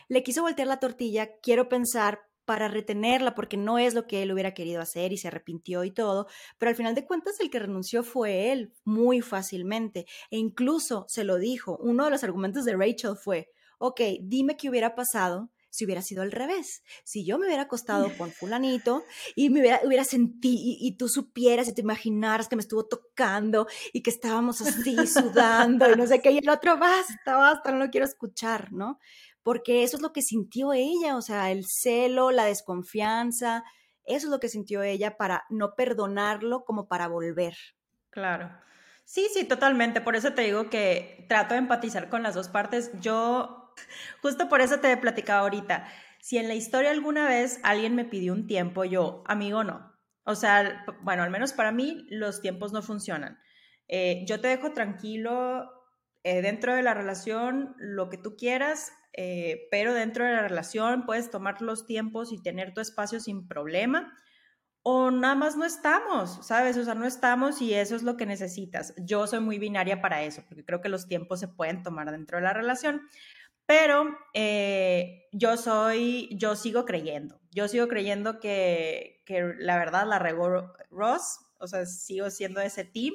le 0.09 0.23
quiso 0.23 0.43
voltear 0.43 0.69
la 0.69 0.81
tortilla, 0.81 1.39
quiero 1.43 1.69
pensar 1.69 2.23
para 2.47 2.69
retenerla 2.69 3.35
porque 3.35 3.59
no 3.59 3.79
es 3.79 3.93
lo 3.93 4.07
que 4.07 4.23
él 4.23 4.33
hubiera 4.33 4.55
querido 4.55 4.81
hacer 4.81 5.13
y 5.13 5.19
se 5.19 5.29
arrepintió 5.29 5.85
y 5.85 5.91
todo, 5.91 6.27
pero 6.59 6.71
al 6.71 6.77
final 6.77 6.95
de 6.95 7.05
cuentas 7.05 7.39
el 7.41 7.51
que 7.51 7.59
renunció 7.59 8.03
fue 8.03 8.53
él 8.53 8.73
muy 8.85 9.21
fácilmente 9.21 10.07
e 10.31 10.39
incluso 10.39 11.05
se 11.09 11.25
lo 11.25 11.37
dijo, 11.37 11.77
uno 11.83 12.07
de 12.07 12.11
los 12.11 12.25
argumentos 12.25 12.65
de 12.65 12.77
Rachel 12.77 13.17
fue, 13.17 13.51
ok, 13.79 14.01
dime 14.23 14.57
qué 14.57 14.71
hubiera 14.71 14.95
pasado 14.95 15.51
si 15.77 15.85
hubiera 15.85 16.01
sido 16.01 16.23
al 16.23 16.33
revés. 16.33 16.83
Si 17.05 17.27
yo 17.27 17.39
me 17.39 17.47
hubiera 17.47 17.65
acostado 17.65 18.11
con 18.17 18.33
fulanito 18.33 19.05
y 19.35 19.51
me 19.51 19.61
hubiera, 19.61 19.81
hubiera 19.85 20.05
sentido, 20.05 20.59
y, 20.65 20.97
tú 20.97 21.09
supieras 21.09 21.69
y 21.69 21.75
te 21.75 21.83
imaginaras 21.83 22.49
que 22.49 22.57
me 22.57 22.63
estuvo 22.63 22.87
tocando 22.87 23.67
y 23.93 24.03
que 24.03 24.09
estábamos 24.09 24.63
así 24.63 24.97
sudando 25.07 25.91
y 25.93 25.97
no 25.97 26.07
sé 26.07 26.23
qué, 26.23 26.31
y 26.31 26.39
el 26.39 26.49
otro, 26.49 26.79
basta, 26.79 27.37
basta, 27.37 27.73
no 27.73 27.79
lo 27.79 27.91
quiero 27.91 28.07
escuchar, 28.07 28.73
¿no? 28.73 28.99
Porque 29.47 29.85
eso 29.85 29.97
es 29.97 30.03
lo 30.03 30.13
que 30.13 30.23
sintió 30.23 30.73
ella, 30.73 31.17
o 31.17 31.23
sea, 31.23 31.53
el 31.53 31.65
celo, 31.69 32.33
la 32.33 32.47
desconfianza, 32.47 33.63
eso 34.03 34.27
es 34.27 34.31
lo 34.31 34.41
que 34.41 34.49
sintió 34.49 34.83
ella 34.83 35.17
para 35.17 35.45
no 35.51 35.77
perdonarlo 35.77 36.65
como 36.65 36.89
para 36.89 37.07
volver. 37.07 37.55
Claro. 38.11 38.51
Sí, 39.05 39.29
sí, 39.33 39.45
totalmente. 39.45 40.01
Por 40.01 40.17
eso 40.17 40.33
te 40.33 40.43
digo 40.43 40.69
que 40.69 41.27
trato 41.29 41.55
de 41.55 41.59
empatizar 41.59 42.09
con 42.09 42.25
las 42.25 42.35
dos 42.35 42.49
partes. 42.49 42.91
Yo 43.01 43.67
Justo 44.23 44.49
por 44.49 44.61
eso 44.61 44.81
te 44.81 44.91
he 44.91 44.97
platicado 44.97 45.43
ahorita. 45.43 45.87
Si 46.21 46.39
en 46.39 46.49
la 46.49 46.55
historia 46.55 46.91
alguna 46.91 47.29
vez 47.29 47.61
alguien 47.63 47.95
me 47.95 48.05
pidió 48.05 48.33
un 48.33 48.47
tiempo, 48.47 48.85
yo, 48.85 49.23
amigo, 49.27 49.65
no. 49.65 49.93
O 50.25 50.35
sea, 50.35 50.85
bueno, 51.03 51.23
al 51.23 51.31
menos 51.31 51.53
para 51.53 51.71
mí 51.71 52.05
los 52.11 52.41
tiempos 52.41 52.73
no 52.73 52.83
funcionan. 52.83 53.39
Eh, 53.89 54.25
yo 54.27 54.41
te 54.41 54.49
dejo 54.49 54.73
tranquilo 54.73 55.71
eh, 56.25 56.43
dentro 56.43 56.75
de 56.75 56.83
la 56.83 56.95
relación 56.95 57.77
lo 57.79 58.09
que 58.11 58.19
tú 58.19 58.37
quieras, 58.37 58.93
eh, 59.17 59.67
pero 59.71 59.95
dentro 59.95 60.25
de 60.25 60.33
la 60.33 60.43
relación 60.43 61.07
puedes 61.07 61.31
tomar 61.31 61.63
los 61.63 61.87
tiempos 61.87 62.33
y 62.33 62.43
tener 62.43 62.75
tu 62.75 62.81
espacio 62.81 63.19
sin 63.19 63.49
problema. 63.49 64.13
O 64.83 65.11
nada 65.11 65.35
más 65.35 65.57
no 65.57 65.65
estamos, 65.65 66.47
¿sabes? 66.47 66.77
O 66.77 66.85
sea, 66.85 66.95
no 66.95 67.07
estamos 67.07 67.61
y 67.61 67.75
eso 67.75 67.97
es 67.97 68.03
lo 68.03 68.17
que 68.17 68.27
necesitas. 68.27 68.95
Yo 68.99 69.27
soy 69.27 69.41
muy 69.41 69.59
binaria 69.59 70.01
para 70.01 70.23
eso, 70.23 70.45
porque 70.47 70.65
creo 70.65 70.81
que 70.81 70.89
los 70.89 71.09
tiempos 71.09 71.41
se 71.41 71.49
pueden 71.49 71.83
tomar 71.83 72.11
dentro 72.13 72.39
de 72.39 72.45
la 72.45 72.53
relación. 72.53 73.03
Pero 73.67 74.17
eh, 74.33 75.25
yo 75.33 75.57
soy, 75.57 76.29
yo 76.39 76.55
sigo 76.55 76.85
creyendo, 76.85 77.41
yo 77.51 77.67
sigo 77.67 77.89
creyendo 77.89 78.39
que, 78.39 79.23
que, 79.27 79.55
la 79.59 79.77
verdad 79.77 80.07
la 80.07 80.21
regó 80.21 80.73
Ross, 80.91 81.41
o 81.59 81.67
sea, 81.67 81.85
sigo 81.85 82.31
siendo 82.31 82.61
ese 82.61 82.85
team. 82.85 83.15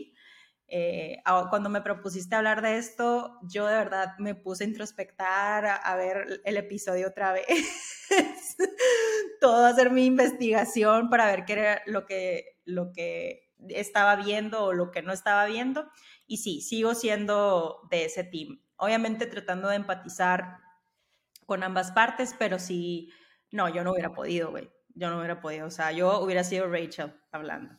Eh, 0.73 1.21
cuando 1.49 1.69
me 1.69 1.81
propusiste 1.81 2.33
hablar 2.33 2.61
de 2.61 2.77
esto, 2.77 3.37
yo 3.43 3.67
de 3.67 3.75
verdad 3.75 4.17
me 4.19 4.35
puse 4.35 4.63
a 4.63 4.67
introspectar, 4.67 5.65
a, 5.83 5.95
ver 5.97 6.41
el 6.45 6.55
episodio 6.55 7.09
otra 7.09 7.33
vez, 7.33 7.45
todo, 9.41 9.65
hacer 9.65 9.91
mi 9.91 10.05
investigación 10.05 11.09
para 11.09 11.25
ver 11.25 11.43
qué 11.43 11.53
era 11.53 11.81
lo 11.87 12.05
que, 12.05 12.57
lo 12.63 12.93
que 12.93 13.51
estaba 13.67 14.15
viendo 14.15 14.63
o 14.63 14.73
lo 14.73 14.91
que 14.91 15.01
no 15.01 15.11
estaba 15.11 15.45
viendo. 15.45 15.89
Y 16.25 16.37
sí, 16.37 16.61
sigo 16.61 16.95
siendo 16.95 17.81
de 17.91 18.05
ese 18.05 18.23
team 18.23 18.61
obviamente 18.81 19.27
tratando 19.27 19.69
de 19.69 19.75
empatizar 19.75 20.57
con 21.45 21.63
ambas 21.63 21.91
partes, 21.91 22.35
pero 22.37 22.57
sí, 22.57 23.11
no, 23.51 23.69
yo 23.69 23.83
no 23.83 23.91
hubiera 23.91 24.11
podido, 24.11 24.50
güey, 24.50 24.72
yo 24.96 25.09
no 25.11 25.19
hubiera 25.19 25.39
podido, 25.39 25.67
o 25.67 25.72
sea, 25.72 25.91
yo 25.91 26.19
hubiera 26.19 26.43
sido 26.43 26.67
Rachel 26.67 27.13
hablando. 27.31 27.75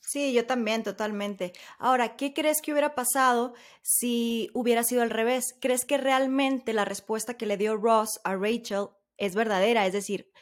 Sí, 0.00 0.32
yo 0.32 0.46
también, 0.46 0.82
totalmente. 0.82 1.52
Ahora, 1.78 2.16
¿qué 2.16 2.32
crees 2.32 2.60
que 2.62 2.72
hubiera 2.72 2.94
pasado 2.94 3.54
si 3.82 4.50
hubiera 4.54 4.82
sido 4.82 5.02
al 5.02 5.10
revés? 5.10 5.54
¿Crees 5.60 5.84
que 5.84 5.98
realmente 5.98 6.72
la 6.72 6.84
respuesta 6.84 7.34
que 7.34 7.46
le 7.46 7.56
dio 7.56 7.76
Ross 7.76 8.20
a 8.24 8.34
Rachel 8.34 8.88
es 9.18 9.34
verdadera? 9.34 9.86
Es 9.86 9.92
decir, 9.92 10.32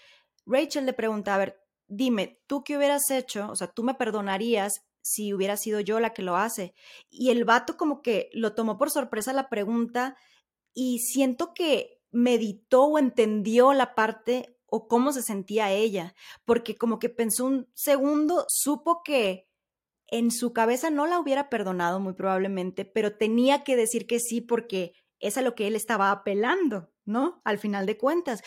Rachel 0.46 0.86
le 0.86 0.92
pregunta, 0.94 1.34
a 1.34 1.38
ver, 1.38 1.60
dime, 1.86 2.40
¿tú 2.46 2.64
qué 2.64 2.78
hubieras 2.78 3.10
hecho? 3.10 3.48
O 3.50 3.56
sea, 3.56 3.66
¿tú 3.66 3.82
me 3.82 3.94
perdonarías 3.94 4.88
si 5.08 5.32
hubiera 5.32 5.56
sido 5.56 5.80
yo 5.80 6.00
la 6.00 6.12
que 6.12 6.22
lo 6.22 6.36
hace. 6.36 6.74
Y 7.08 7.30
el 7.30 7.44
vato 7.44 7.76
como 7.76 8.02
que 8.02 8.28
lo 8.32 8.54
tomó 8.54 8.76
por 8.76 8.90
sorpresa 8.90 9.32
la 9.32 9.48
pregunta 9.48 10.16
y 10.74 10.98
siento 10.98 11.54
que 11.54 12.02
meditó 12.10 12.84
o 12.84 12.98
entendió 12.98 13.72
la 13.72 13.94
parte 13.94 14.56
o 14.66 14.86
cómo 14.86 15.12
se 15.12 15.22
sentía 15.22 15.72
ella, 15.72 16.14
porque 16.44 16.76
como 16.76 16.98
que 16.98 17.08
pensó 17.08 17.46
un 17.46 17.70
segundo, 17.72 18.44
supo 18.48 19.02
que 19.02 19.47
en 20.10 20.30
su 20.30 20.52
cabeza 20.52 20.90
no 20.90 21.06
la 21.06 21.18
hubiera 21.18 21.50
perdonado 21.50 22.00
muy 22.00 22.14
probablemente, 22.14 22.84
pero 22.84 23.16
tenía 23.16 23.62
que 23.62 23.76
decir 23.76 24.06
que 24.06 24.20
sí 24.20 24.40
porque 24.40 24.94
es 25.20 25.36
a 25.36 25.42
lo 25.42 25.54
que 25.54 25.66
él 25.66 25.76
estaba 25.76 26.10
apelando, 26.10 26.90
¿no? 27.04 27.42
Al 27.44 27.58
final 27.58 27.86
de 27.86 27.98
cuentas. 27.98 28.42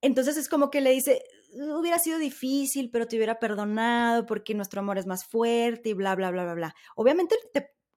Entonces 0.00 0.36
es 0.36 0.48
como 0.48 0.70
que 0.70 0.80
le 0.80 0.90
dice, 0.90 1.22
hubiera 1.52 1.98
sido 1.98 2.18
difícil, 2.18 2.90
pero 2.90 3.06
te 3.06 3.16
hubiera 3.16 3.38
perdonado 3.38 4.26
porque 4.26 4.54
nuestro 4.54 4.80
amor 4.80 4.98
es 4.98 5.06
más 5.06 5.24
fuerte 5.24 5.90
y 5.90 5.92
bla, 5.94 6.14
bla, 6.14 6.30
bla, 6.30 6.44
bla, 6.44 6.54
bla. 6.54 6.74
Obviamente 6.96 7.36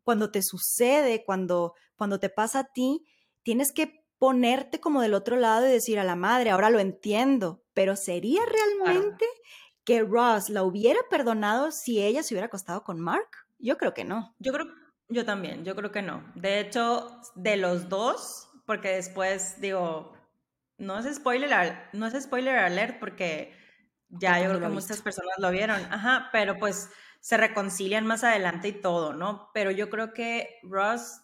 cuando 0.03 0.31
te 0.31 0.41
sucede, 0.41 1.23
cuando, 1.23 1.73
cuando 1.95 2.19
te 2.19 2.29
pasa 2.29 2.59
a 2.59 2.71
ti, 2.71 3.05
tienes 3.43 3.71
que 3.71 4.01
ponerte 4.17 4.79
como 4.79 5.01
del 5.01 5.15
otro 5.15 5.35
lado 5.35 5.67
y 5.67 5.71
decir 5.71 5.99
a 5.99 6.03
la 6.03 6.15
madre, 6.15 6.51
ahora 6.51 6.69
lo 6.69 6.79
entiendo, 6.79 7.63
pero 7.73 7.95
¿sería 7.95 8.41
realmente 8.45 9.25
que 9.83 10.03
Ross 10.03 10.49
la 10.49 10.63
hubiera 10.63 10.99
perdonado 11.09 11.71
si 11.71 12.01
ella 12.01 12.23
se 12.23 12.33
hubiera 12.33 12.47
acostado 12.47 12.83
con 12.83 12.99
Mark? 12.99 13.29
Yo 13.59 13.77
creo 13.77 13.93
que 13.93 14.03
no. 14.03 14.35
Yo 14.39 14.53
creo, 14.53 14.67
yo 15.09 15.25
también, 15.25 15.63
yo 15.65 15.75
creo 15.75 15.91
que 15.91 16.01
no. 16.01 16.23
De 16.35 16.59
hecho, 16.59 17.19
de 17.35 17.57
los 17.57 17.89
dos, 17.89 18.49
porque 18.65 18.89
después 18.89 19.59
digo, 19.59 20.13
no 20.77 20.97
es 20.97 21.15
spoiler, 21.15 21.51
no 21.93 22.07
es 22.07 22.23
spoiler 22.23 22.57
alert 22.57 22.99
porque 22.99 23.53
ya 24.09 24.39
yo 24.39 24.49
creo 24.49 24.59
que 24.59 24.67
muchas 24.67 25.01
personas 25.01 25.35
lo 25.37 25.51
vieron, 25.51 25.81
ajá, 25.91 26.29
pero 26.31 26.57
pues 26.57 26.89
se 27.21 27.37
reconcilian 27.37 28.05
más 28.05 28.23
adelante 28.23 28.69
y 28.69 28.81
todo, 28.81 29.13
¿no? 29.13 29.49
Pero 29.53 29.71
yo 29.71 29.89
creo 29.89 30.13
que 30.13 30.59
Ross, 30.63 31.21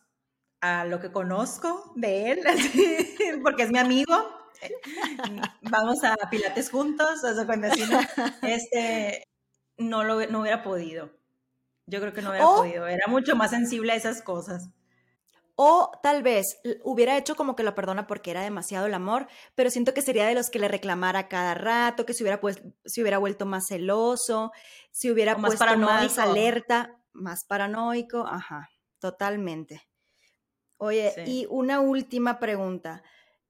a 0.61 0.85
lo 0.85 0.99
que 0.99 1.11
conozco 1.11 1.91
de 1.95 2.31
él, 2.31 2.39
porque 3.43 3.63
es 3.63 3.71
mi 3.71 3.79
amigo, 3.79 4.13
vamos 5.61 6.03
a 6.03 6.15
Pilates 6.29 6.69
juntos, 6.69 7.23
o 7.23 7.33
sea, 7.33 7.45
cuando 7.45 7.67
este, 8.41 9.27
no 9.77 10.03
lo 10.03 10.25
no 10.27 10.41
hubiera 10.41 10.63
podido. 10.63 11.11
Yo 11.85 12.01
creo 12.01 12.13
que 12.13 12.21
no 12.21 12.31
hubiera 12.31 12.45
podido, 12.45 12.87
era 12.87 13.07
mucho 13.07 13.35
más 13.35 13.51
sensible 13.51 13.93
a 13.93 13.95
esas 13.95 14.21
cosas. 14.21 14.69
O 15.59 15.89
tal 16.03 16.21
vez 16.21 16.59
hubiera 16.83 17.17
hecho 17.17 17.35
como 17.35 17.55
que 17.55 17.63
lo 17.63 17.73
perdona 17.73 18.05
porque 18.05 18.29
era 18.29 18.43
demasiado 18.43 18.85
el 18.85 18.93
amor, 18.93 19.27
pero 19.55 19.71
siento 19.71 19.93
que 19.93 20.03
sería 20.03 20.27
de 20.27 20.35
los 20.35 20.51
que 20.51 20.59
le 20.59 20.67
reclamara 20.67 21.27
cada 21.27 21.55
rato, 21.55 22.05
que 22.05 22.13
se 22.13 22.23
hubiera, 22.23 22.39
pues, 22.39 22.61
se 22.85 23.01
hubiera 23.01 23.17
vuelto 23.17 23.47
más 23.47 23.65
celoso, 23.67 24.51
si 24.91 25.09
hubiera 25.09 25.35
más 25.35 25.55
puesto 25.55 25.77
más 25.77 26.19
alerta, 26.19 26.99
más 27.11 27.43
paranoico, 27.45 28.27
ajá, 28.27 28.69
totalmente. 28.99 29.81
Oye, 30.77 31.11
y 31.25 31.47
una 31.49 31.79
última 31.79 32.39
pregunta. 32.39 33.01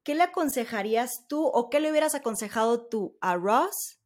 ¿Qué 0.08 0.16
le 0.16 0.24
aconsejarías 0.24 1.28
tú 1.28 1.48
o 1.48 1.70
qué 1.70 1.82
le 1.82 1.92
hubieras 1.92 2.16
aconsejado 2.16 2.88
tú 2.88 3.18
a 3.20 3.36
Ross 3.36 4.00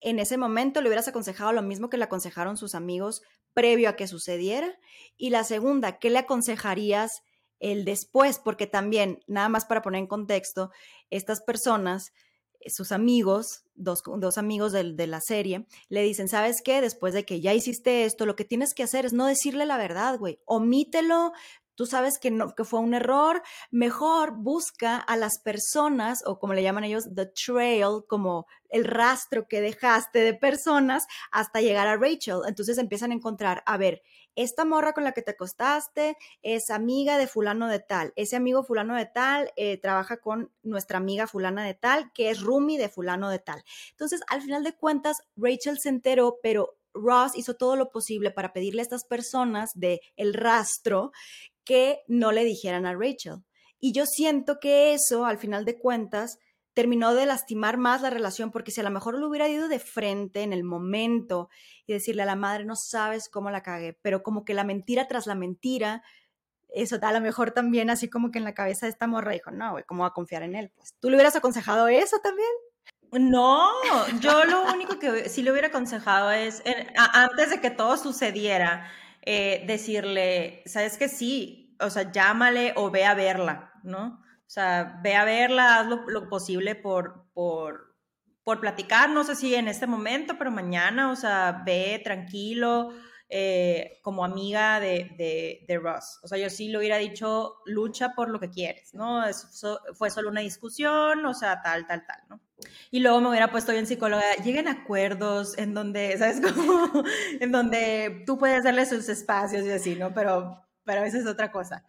en 0.00 0.18
ese 0.18 0.36
momento? 0.36 0.82
¿Le 0.82 0.88
hubieras 0.88 1.06
aconsejado 1.06 1.52
lo 1.52 1.62
mismo 1.62 1.88
que 1.88 1.96
le 1.96 2.02
aconsejaron 2.02 2.56
sus 2.56 2.74
amigos 2.74 3.22
previo 3.52 3.88
a 3.88 3.94
que 3.94 4.08
sucediera? 4.08 4.76
Y 5.16 5.30
la 5.30 5.44
segunda, 5.44 6.00
¿qué 6.00 6.10
le 6.10 6.18
aconsejarías 6.18 7.22
el 7.60 7.84
después, 7.84 8.40
porque 8.40 8.66
también, 8.66 9.20
nada 9.28 9.48
más 9.48 9.64
para 9.64 9.80
poner 9.80 10.00
en 10.00 10.08
contexto, 10.08 10.72
estas 11.10 11.40
personas, 11.40 12.12
eh, 12.58 12.70
sus 12.70 12.90
amigos, 12.90 13.62
dos, 13.74 14.02
dos 14.18 14.38
amigos 14.38 14.72
de, 14.72 14.92
de, 14.94 15.06
la 15.06 15.20
serie, 15.20 15.66
le 15.88 16.02
dicen, 16.02 16.26
¿sabes 16.26 16.62
qué? 16.64 16.80
Después 16.80 17.14
de 17.14 17.24
que 17.24 17.40
ya 17.40 17.54
hiciste 17.54 18.06
esto, 18.06 18.26
lo 18.26 18.34
que 18.34 18.44
tienes 18.44 18.74
que 18.74 18.82
hacer 18.82 19.06
es 19.06 19.12
no 19.12 19.24
decirle 19.24 19.66
la 19.66 19.78
verdad, 19.78 20.18
güey. 20.18 20.40
Omítelo, 20.46 21.32
tú 21.74 21.86
sabes 21.86 22.18
que, 22.18 22.30
no, 22.30 22.54
que 22.54 22.64
fue 22.64 22.80
un 22.80 22.94
error, 22.94 23.42
mejor 23.70 24.34
busca 24.36 24.96
a 24.96 25.16
las 25.16 25.38
personas, 25.42 26.22
o 26.26 26.38
como 26.38 26.54
le 26.54 26.62
llaman 26.62 26.84
ellos, 26.84 27.04
the 27.14 27.26
trail, 27.26 28.04
como 28.08 28.46
el 28.68 28.84
rastro 28.84 29.46
que 29.48 29.60
dejaste 29.60 30.20
de 30.20 30.34
personas 30.34 31.06
hasta 31.30 31.60
llegar 31.60 31.86
a 31.86 31.96
Rachel. 31.96 32.40
Entonces 32.46 32.78
empiezan 32.78 33.12
a 33.12 33.14
encontrar, 33.14 33.62
a 33.66 33.76
ver, 33.76 34.02
esta 34.36 34.64
morra 34.64 34.92
con 34.92 35.04
la 35.04 35.12
que 35.12 35.22
te 35.22 35.30
acostaste 35.30 36.16
es 36.42 36.70
amiga 36.70 37.18
de 37.18 37.28
fulano 37.28 37.68
de 37.68 37.78
tal, 37.78 38.12
ese 38.16 38.34
amigo 38.34 38.64
fulano 38.64 38.96
de 38.96 39.06
tal 39.06 39.52
eh, 39.56 39.78
trabaja 39.78 40.16
con 40.16 40.50
nuestra 40.62 40.98
amiga 40.98 41.28
fulana 41.28 41.64
de 41.64 41.74
tal, 41.74 42.12
que 42.12 42.30
es 42.30 42.40
Rumi 42.40 42.76
de 42.76 42.88
fulano 42.88 43.30
de 43.30 43.38
tal. 43.38 43.62
Entonces, 43.90 44.20
al 44.28 44.42
final 44.42 44.64
de 44.64 44.74
cuentas, 44.74 45.18
Rachel 45.36 45.78
se 45.78 45.88
enteró, 45.88 46.38
pero 46.42 46.76
Ross 46.94 47.36
hizo 47.36 47.54
todo 47.54 47.76
lo 47.76 47.90
posible 47.90 48.30
para 48.30 48.52
pedirle 48.52 48.80
a 48.80 48.84
estas 48.84 49.04
personas 49.04 49.70
de 49.74 50.00
el 50.16 50.32
rastro 50.32 51.12
que 51.64 52.00
no 52.06 52.32
le 52.32 52.44
dijeran 52.44 52.86
a 52.86 52.94
Rachel. 52.94 53.44
Y 53.80 53.92
yo 53.92 54.06
siento 54.06 54.58
que 54.60 54.94
eso, 54.94 55.26
al 55.26 55.38
final 55.38 55.64
de 55.64 55.78
cuentas, 55.78 56.38
terminó 56.74 57.14
de 57.14 57.26
lastimar 57.26 57.78
más 57.78 58.02
la 58.02 58.10
relación, 58.10 58.50
porque 58.50 58.72
si 58.72 58.80
a 58.80 58.84
lo 58.84 58.90
mejor 58.90 59.18
lo 59.18 59.28
hubiera 59.28 59.48
ido 59.48 59.68
de 59.68 59.78
frente 59.78 60.42
en 60.42 60.52
el 60.52 60.64
momento 60.64 61.48
y 61.86 61.92
decirle 61.92 62.22
a 62.22 62.26
la 62.26 62.36
madre, 62.36 62.64
no 62.64 62.76
sabes 62.76 63.28
cómo 63.28 63.50
la 63.50 63.62
cagué, 63.62 63.98
pero 64.02 64.22
como 64.22 64.44
que 64.44 64.54
la 64.54 64.64
mentira 64.64 65.06
tras 65.06 65.26
la 65.26 65.34
mentira, 65.34 66.02
eso 66.74 66.98
a 67.00 67.12
lo 67.12 67.20
mejor 67.20 67.52
también 67.52 67.90
así 67.90 68.10
como 68.10 68.30
que 68.30 68.38
en 68.38 68.44
la 68.44 68.54
cabeza 68.54 68.86
de 68.86 68.90
esta 68.90 69.06
morra 69.06 69.32
dijo, 69.32 69.52
no, 69.52 69.72
güey, 69.72 69.84
¿cómo 69.84 70.02
va 70.02 70.08
a 70.08 70.12
confiar 70.12 70.42
en 70.42 70.56
él? 70.56 70.72
Pues, 70.74 70.94
¿tú 70.98 71.08
le 71.08 71.16
hubieras 71.16 71.36
aconsejado 71.36 71.86
eso 71.86 72.18
también? 72.18 72.50
No, 73.12 73.70
yo 74.18 74.44
lo 74.44 74.64
único 74.72 74.98
que 74.98 75.28
sí 75.28 75.42
le 75.42 75.52
hubiera 75.52 75.68
aconsejado 75.68 76.32
es, 76.32 76.64
antes 76.96 77.50
de 77.50 77.60
que 77.60 77.70
todo 77.70 77.96
sucediera, 77.96 78.90
eh, 79.26 79.64
decirle, 79.66 80.62
¿sabes 80.66 80.98
que 80.98 81.08
sí? 81.08 81.76
O 81.80 81.88
sea, 81.88 82.12
llámale 82.12 82.74
o 82.76 82.90
ve 82.90 83.06
a 83.06 83.14
verla, 83.14 83.72
¿no? 83.82 84.20
O 84.46 84.50
sea, 84.50 85.00
ve 85.02 85.14
a 85.14 85.24
verla, 85.24 85.80
haz 85.80 85.86
lo, 85.86 86.28
posible 86.28 86.74
por, 86.74 87.30
por, 87.32 87.96
por, 88.42 88.60
platicar, 88.60 89.08
no 89.08 89.24
sé 89.24 89.34
si 89.34 89.54
en 89.54 89.68
este 89.68 89.86
momento, 89.86 90.34
pero 90.38 90.50
mañana, 90.50 91.10
o 91.10 91.16
sea, 91.16 91.62
ve 91.64 92.00
tranquilo, 92.04 92.92
eh, 93.30 93.98
como 94.02 94.24
amiga 94.24 94.78
de, 94.78 95.64
de, 95.66 95.78
Ross. 95.78 96.20
O 96.22 96.28
sea, 96.28 96.36
yo 96.36 96.50
sí 96.50 96.68
le 96.68 96.78
hubiera 96.78 96.98
dicho, 96.98 97.56
lucha 97.64 98.14
por 98.14 98.28
lo 98.28 98.38
que 98.38 98.50
quieres, 98.50 98.92
¿no? 98.92 99.24
Eso 99.26 99.80
fue 99.94 100.10
solo 100.10 100.28
una 100.28 100.42
discusión, 100.42 101.24
o 101.24 101.32
sea, 101.32 101.62
tal, 101.62 101.86
tal, 101.86 102.04
tal, 102.06 102.20
¿no? 102.28 102.40
Y 102.90 103.00
luego 103.00 103.20
me 103.20 103.30
hubiera 103.30 103.50
puesto 103.50 103.72
bien 103.72 103.86
psicóloga, 103.86 104.22
lleguen 104.44 104.68
a 104.68 104.72
acuerdos 104.82 105.56
en 105.58 105.74
donde, 105.74 106.16
¿sabes 106.18 106.40
cómo? 106.40 107.04
en 107.40 107.52
donde 107.52 108.22
tú 108.26 108.38
puedes 108.38 108.64
darle 108.64 108.86
sus 108.86 109.08
espacios 109.08 109.64
y 109.64 109.70
así, 109.70 109.94
¿no? 109.94 110.12
Pero, 110.14 110.64
pero 110.84 111.04
eso 111.04 111.18
es 111.18 111.26
otra 111.26 111.50
cosa. 111.50 111.84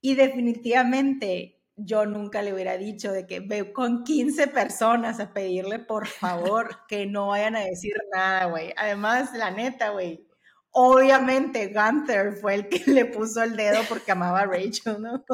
Y 0.00 0.14
definitivamente 0.14 1.56
yo 1.76 2.06
nunca 2.06 2.40
le 2.40 2.54
hubiera 2.54 2.78
dicho 2.78 3.12
de 3.12 3.26
que 3.26 3.40
ve 3.40 3.72
con 3.72 4.02
15 4.02 4.46
personas 4.48 5.20
a 5.20 5.32
pedirle 5.32 5.78
por 5.78 6.06
favor 6.06 6.86
que 6.88 7.06
no 7.06 7.28
vayan 7.28 7.56
a 7.56 7.60
decir 7.60 7.94
nada, 8.12 8.46
güey. 8.46 8.72
Además, 8.76 9.32
la 9.34 9.50
neta, 9.50 9.90
güey, 9.90 10.26
obviamente 10.70 11.72
Gunther 11.72 12.34
fue 12.34 12.54
el 12.54 12.68
que 12.68 12.82
le 12.90 13.04
puso 13.06 13.42
el 13.42 13.56
dedo 13.56 13.82
porque 13.88 14.12
amaba 14.12 14.40
a 14.40 14.46
Rachel, 14.46 15.00
¿no? 15.00 15.24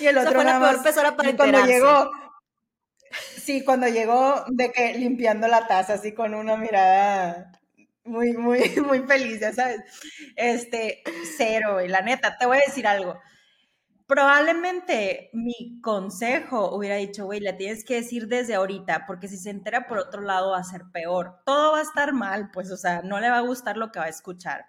y 0.00 0.06
el 0.06 0.16
otro 0.16 0.32
fue 0.32 0.44
la 0.44 0.58
peor 0.58 0.82
persona 0.82 1.16
para 1.16 1.36
cuando 1.36 1.66
llegó, 1.66 2.10
sí, 3.48 3.64
cuando 3.64 3.88
llegó 3.88 4.44
de 4.48 4.70
que 4.70 4.92
limpiando 4.98 5.48
la 5.48 5.66
taza 5.66 5.94
así 5.94 6.12
con 6.12 6.34
una 6.34 6.58
mirada 6.58 7.50
muy, 8.04 8.34
muy, 8.34 8.60
muy 8.86 9.00
feliz, 9.00 9.40
ya 9.40 9.54
sabes. 9.54 9.80
Este, 10.36 11.02
cero, 11.38 11.80
y 11.80 11.88
la 11.88 12.02
neta, 12.02 12.36
te 12.36 12.44
voy 12.44 12.58
a 12.58 12.66
decir 12.66 12.86
algo 12.86 13.18
probablemente 14.06 15.28
mi 15.34 15.80
consejo 15.82 16.74
hubiera 16.74 16.96
dicho, 16.96 17.26
güey, 17.26 17.40
le 17.40 17.52
tienes 17.52 17.84
que 17.84 17.96
decir 17.96 18.26
desde 18.26 18.54
ahorita, 18.54 19.04
porque 19.06 19.28
si 19.28 19.36
se 19.36 19.50
entera 19.50 19.86
por 19.86 19.98
otro 19.98 20.22
lado 20.22 20.52
va 20.52 20.58
a 20.58 20.64
ser 20.64 20.84
peor. 20.92 21.42
Todo 21.44 21.72
va 21.72 21.80
a 21.80 21.82
estar 21.82 22.14
mal, 22.14 22.50
pues, 22.50 22.70
o 22.70 22.78
sea, 22.78 23.02
no 23.02 23.20
le 23.20 23.28
va 23.28 23.36
a 23.36 23.42
gustar 23.42 23.76
lo 23.76 23.92
que 23.92 23.98
va 23.98 24.06
a 24.06 24.08
escuchar. 24.08 24.64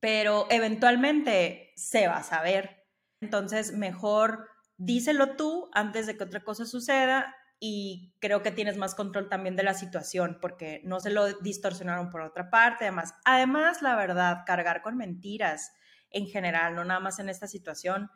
Pero 0.00 0.46
eventualmente 0.50 1.72
se 1.76 2.08
va 2.08 2.18
a 2.18 2.22
saber. 2.22 2.84
Entonces, 3.22 3.72
mejor 3.72 4.46
díselo 4.76 5.36
tú 5.36 5.70
antes 5.72 6.06
de 6.06 6.18
que 6.18 6.24
otra 6.24 6.44
cosa 6.44 6.66
suceda 6.66 7.34
y 7.58 8.14
creo 8.20 8.42
que 8.42 8.50
tienes 8.50 8.76
más 8.76 8.94
control 8.94 9.28
también 9.28 9.56
de 9.56 9.62
la 9.62 9.74
situación 9.74 10.38
porque 10.40 10.82
no 10.84 11.00
se 11.00 11.10
lo 11.10 11.32
distorsionaron 11.38 12.10
por 12.10 12.20
otra 12.20 12.50
parte. 12.50 12.84
Además, 12.84 13.14
además 13.24 13.82
la 13.82 13.96
verdad, 13.96 14.42
cargar 14.46 14.82
con 14.82 14.96
mentiras 14.96 15.72
en 16.10 16.26
general, 16.26 16.74
no 16.74 16.84
nada 16.84 17.00
más 17.00 17.18
en 17.18 17.28
esta 17.28 17.46
situación, 17.46 18.10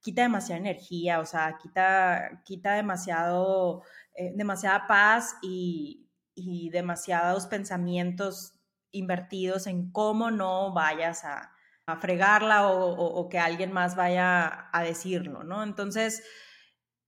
quita 0.00 0.22
demasiada 0.22 0.60
energía, 0.60 1.20
o 1.20 1.26
sea, 1.26 1.58
quita, 1.60 2.42
quita 2.44 2.74
demasiado, 2.74 3.82
eh, 4.14 4.32
demasiada 4.34 4.86
paz 4.86 5.36
y, 5.42 6.10
y, 6.34 6.70
demasiados 6.70 7.46
pensamientos 7.46 8.52
invertidos 8.90 9.66
en 9.66 9.90
cómo 9.90 10.30
no 10.30 10.72
vayas 10.72 11.24
a, 11.24 11.52
a 11.86 11.96
fregarla 11.96 12.68
o, 12.68 12.92
o, 12.92 13.28
que 13.28 13.38
alguien 13.38 13.72
más 13.72 13.96
vaya 13.96 14.68
a 14.72 14.82
decirlo, 14.82 15.42
¿no? 15.42 15.62
Entonces, 15.62 16.22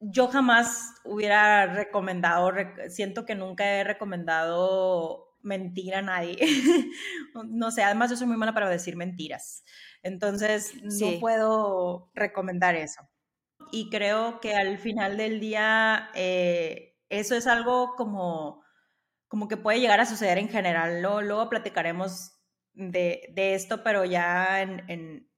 yo 0.00 0.28
jamás 0.28 0.94
hubiera 1.04 1.66
recomendado, 1.66 2.52
siento 2.88 3.24
que 3.24 3.34
nunca 3.34 3.64
he 3.64 3.84
recomendado 3.84 5.26
mentir 5.42 5.94
a 5.94 6.02
nadie. 6.02 6.38
no 7.48 7.70
sé, 7.70 7.82
además 7.82 8.10
yo 8.10 8.16
soy 8.16 8.26
muy 8.26 8.36
mala 8.36 8.52
para 8.52 8.68
decir 8.68 8.96
mentiras. 8.96 9.64
Entonces, 10.02 10.74
no 10.82 11.18
puedo 11.20 12.10
recomendar 12.14 12.74
eso. 12.74 13.08
Y 13.72 13.90
creo 13.90 14.40
que 14.40 14.54
al 14.54 14.78
final 14.78 15.16
del 15.16 15.40
día, 15.40 16.10
eh, 16.14 16.96
eso 17.08 17.34
es 17.34 17.46
algo 17.46 17.94
como, 17.96 18.62
como 19.28 19.48
que 19.48 19.56
puede 19.56 19.80
llegar 19.80 20.00
a 20.00 20.06
suceder 20.06 20.38
en 20.38 20.48
general. 20.48 21.02
Luego, 21.02 21.22
luego 21.22 21.48
platicaremos 21.48 22.36
de, 22.74 23.32
esto, 23.36 23.82
pero 23.82 24.04
ya 24.04 24.60
en, 24.60 25.28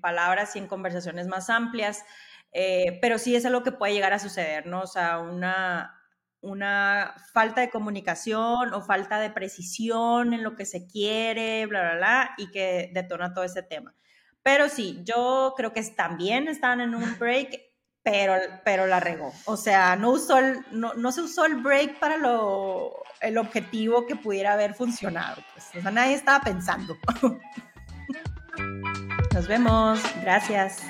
palabras 0.00 0.54
y 0.56 0.58
en 0.58 0.66
conversaciones 0.66 1.26
más 1.26 1.50
amplias. 1.50 2.04
Eh, 2.52 2.98
pero 3.00 3.18
sí 3.18 3.36
es 3.36 3.44
algo 3.44 3.62
que 3.62 3.72
puede 3.72 3.92
llegar 3.92 4.12
a 4.12 4.18
suceder, 4.18 4.66
¿no? 4.66 4.82
O 4.82 4.86
sea, 4.86 5.18
una, 5.18 5.94
una 6.40 7.14
falta 7.32 7.60
de 7.60 7.70
comunicación 7.70 8.72
o 8.72 8.82
falta 8.82 9.18
de 9.18 9.30
precisión 9.30 10.32
en 10.32 10.42
lo 10.42 10.56
que 10.56 10.64
se 10.64 10.86
quiere, 10.86 11.66
bla, 11.66 11.82
bla, 11.82 11.96
bla, 11.96 12.30
y 12.38 12.50
que 12.50 12.90
detona 12.92 13.34
todo 13.34 13.44
ese 13.44 13.62
tema. 13.62 13.94
Pero 14.42 14.68
sí, 14.68 15.00
yo 15.04 15.54
creo 15.56 15.72
que 15.72 15.82
también 15.82 16.48
estaban 16.48 16.80
en 16.80 16.94
un 16.94 17.18
break, 17.18 17.60
pero, 18.02 18.34
pero 18.64 18.86
la 18.86 19.00
regó. 19.00 19.32
O 19.44 19.56
sea, 19.56 19.96
no, 19.96 20.12
usó 20.12 20.40
no, 20.70 20.94
no, 20.94 21.12
se 21.12 21.20
usó 21.20 21.44
el 21.44 21.56
break 21.56 21.98
para 21.98 22.16
lo, 22.16 23.02
el 23.20 23.36
objetivo 23.36 24.06
que 24.06 24.16
pudiera 24.16 24.54
haber 24.54 24.74
funcionado. 24.74 25.42
Pues. 25.52 25.66
O 25.76 25.82
sea, 25.82 25.90
nadie 25.90 26.14
estaba 26.14 26.42
pensando. 26.42 26.96
Nos 29.34 29.46
vemos. 29.46 30.00
Gracias. 30.22 30.82